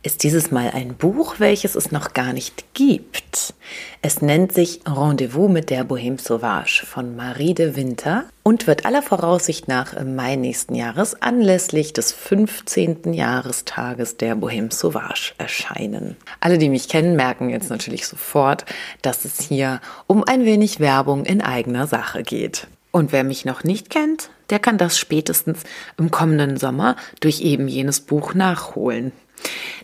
[0.01, 3.53] ist dieses Mal ein Buch, welches es noch gar nicht gibt.
[4.01, 9.01] Es nennt sich Rendezvous mit der Bohème Sauvage von Marie de Winter und wird aller
[9.01, 13.13] Voraussicht nach im Mai nächsten Jahres anlässlich des 15.
[13.13, 16.15] Jahrestages der Bohème Sauvage erscheinen.
[16.39, 18.65] Alle, die mich kennen, merken jetzt natürlich sofort,
[19.01, 22.67] dass es hier um ein wenig Werbung in eigener Sache geht.
[22.91, 25.59] Und wer mich noch nicht kennt, der kann das spätestens
[25.97, 29.11] im kommenden Sommer durch eben jenes Buch nachholen.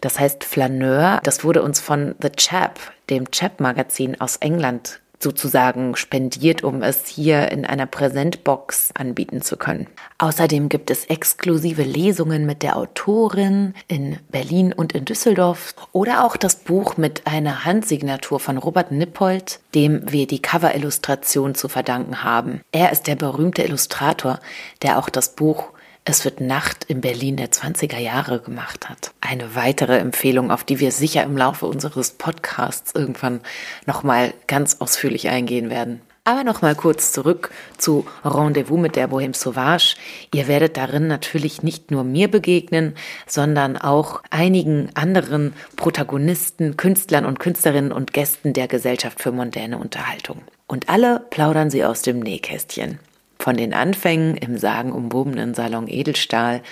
[0.00, 1.20] das heißt Flaneur.
[1.24, 2.78] Das wurde uns von The Chap,
[3.10, 9.88] dem Chap-Magazin aus England, sozusagen spendiert, um es hier in einer Präsentbox anbieten zu können.
[10.18, 16.36] Außerdem gibt es exklusive Lesungen mit der Autorin in Berlin und in Düsseldorf oder auch
[16.36, 22.60] das Buch mit einer Handsignatur von Robert Nippold, dem wir die Coverillustration zu verdanken haben.
[22.72, 24.38] Er ist der berühmte Illustrator,
[24.82, 25.70] der auch das Buch
[26.08, 29.12] es wird Nacht in Berlin der 20er Jahre gemacht hat.
[29.20, 33.40] Eine weitere Empfehlung, auf die wir sicher im Laufe unseres Podcasts irgendwann
[33.84, 36.00] nochmal ganz ausführlich eingehen werden.
[36.24, 39.96] Aber nochmal kurz zurück zu Rendezvous mit der Bohème Sauvage.
[40.32, 42.94] Ihr werdet darin natürlich nicht nur mir begegnen,
[43.26, 50.40] sondern auch einigen anderen Protagonisten, Künstlern und Künstlerinnen und Gästen der Gesellschaft für mondäne Unterhaltung.
[50.66, 52.98] Und alle plaudern sie aus dem Nähkästchen.
[53.38, 56.62] Von den Anfängen im sagenumwobenen Salon Edelstahl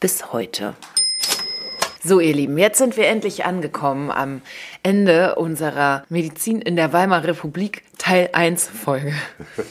[0.00, 0.74] bis heute.
[2.02, 4.40] So, ihr Lieben, jetzt sind wir endlich angekommen am
[4.82, 9.12] Ende unserer Medizin in der Weimarer Republik Teil 1 Folge.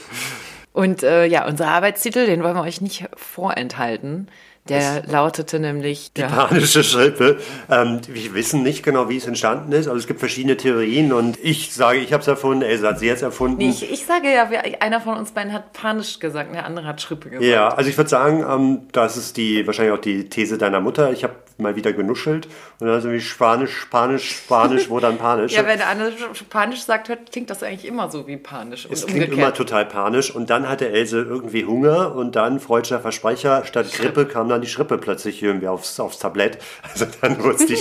[0.73, 4.27] Und äh, ja, unser Arbeitstitel, den wollen wir euch nicht vorenthalten.
[4.67, 6.27] Der lautete nämlich die ja.
[6.27, 7.37] panische Schrippe.
[7.69, 9.87] Ähm, wir wissen nicht genau, wie es entstanden ist.
[9.87, 13.05] Also es gibt verschiedene Theorien und ich sage, ich habe es erfunden, Elsa hat sie
[13.05, 13.57] jetzt erfunden.
[13.57, 14.49] Nee, ich, ich, sage ja,
[14.79, 17.45] einer von uns beiden hat panisch gesagt, der andere hat Schrippe gesagt.
[17.45, 21.11] Ja, also ich würde sagen, ähm, das ist die wahrscheinlich auch die These deiner Mutter.
[21.11, 22.47] Ich habe mal wieder genuschelt
[22.79, 25.53] und dann ist irgendwie Spanisch, Spanisch, Spanisch, wo dann Panisch.
[25.55, 26.11] ja, wenn der andere
[26.49, 28.87] Panisch sagt, klingt das eigentlich immer so wie Panisch.
[28.89, 29.37] es klingt umgekehrt.
[29.37, 34.25] immer total panisch und dann hatte Else irgendwie Hunger und dann freudscher Versprecher, statt Grippe
[34.25, 36.57] kam dann die Schrippe plötzlich irgendwie aufs, aufs Tablett.
[36.95, 37.77] Also dann wurde es die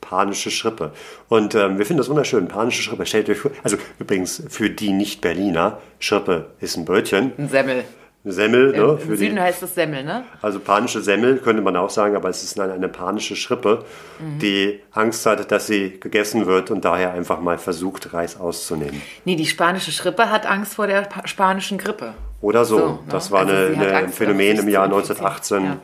[0.00, 0.92] panische Schrippe.
[1.28, 3.06] Und ähm, wir finden das wunderschön, panische Schrippe.
[3.06, 7.32] Stellt euch vor, also übrigens für die Nicht-Berliner, Schrippe ist ein Brötchen.
[7.38, 7.84] Ein Semmel.
[8.24, 8.98] Semmel, ne?
[9.04, 10.24] Im Süden heißt es Semmel, ne?
[10.42, 13.84] Also panische Semmel könnte man auch sagen, aber es ist eine, eine panische Schrippe,
[14.20, 14.38] Mhm.
[14.38, 19.02] die Angst hat, dass sie gegessen wird und daher einfach mal versucht, Reis auszunehmen.
[19.24, 22.14] Nee, die spanische Schrippe hat Angst vor der pa spanischen Grippe.
[22.40, 22.78] Oder so.
[22.78, 22.98] So, ne?
[23.08, 25.26] Das war Also eine, eine, ein Phänomen im Jahr zu infizieren.
[25.26, 25.76] 1918 Ja.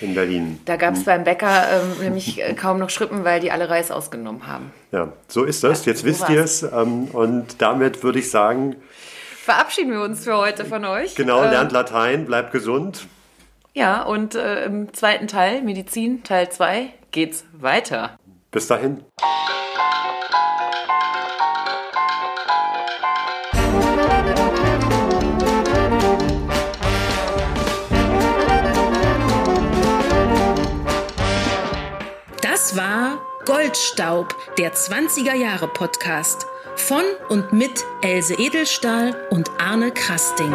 [0.00, 0.60] in Berlin.
[0.64, 3.90] Da gab es beim Bäcker ähm, nämlich äh, kaum noch Schrippen, weil die alle Reis
[3.90, 4.70] ausgenommen haben.
[4.92, 5.84] Ja, so ist das.
[5.84, 6.62] Ja, Jetzt so wisst ihr es.
[6.62, 8.76] Ähm, und damit würde ich sagen,
[9.44, 11.14] Verabschieden wir uns für heute von euch.
[11.16, 13.06] genau, Äh, lernt Latein, bleibt gesund.
[13.74, 18.18] Ja, und äh, im zweiten Teil, Medizin, Teil 2, geht's weiter.
[18.50, 19.04] Bis dahin.
[32.40, 36.46] Das war Goldstaub, der 20er Jahre Podcast
[36.76, 40.52] von und mit Else Edelstahl und Arne Krasting.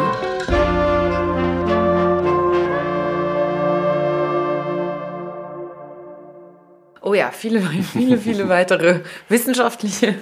[7.02, 7.60] Oh ja, viele,
[7.92, 10.14] viele, viele weitere wissenschaftliche.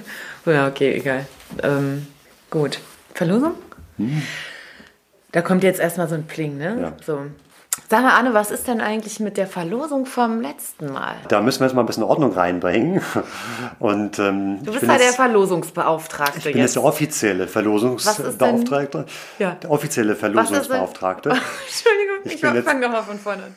[0.46, 1.26] Ja, okay, egal.
[1.62, 2.06] Ähm,
[2.50, 2.80] gut.
[3.14, 3.54] Verlosung?
[5.32, 6.78] Da kommt jetzt erstmal so ein Pling, ne?
[6.80, 6.96] Ja.
[7.04, 7.26] So.
[7.90, 11.14] Sag mal, Anne, was ist denn eigentlich mit der Verlosung vom letzten Mal?
[11.28, 13.00] Da müssen wir jetzt mal ein bisschen Ordnung reinbringen.
[13.78, 16.76] Und, ähm, Du bist ja der jetzt- Verlosungsbeauftragte Ich bin jetzt jetzt.
[16.76, 19.06] der offizielle Verlosungsbeauftragte.
[19.38, 19.52] Ja.
[19.62, 21.30] Der offizielle Verlosungsbeauftragte.
[21.30, 23.54] Entschuldigung, Ich ich, fange nochmal von vorne an.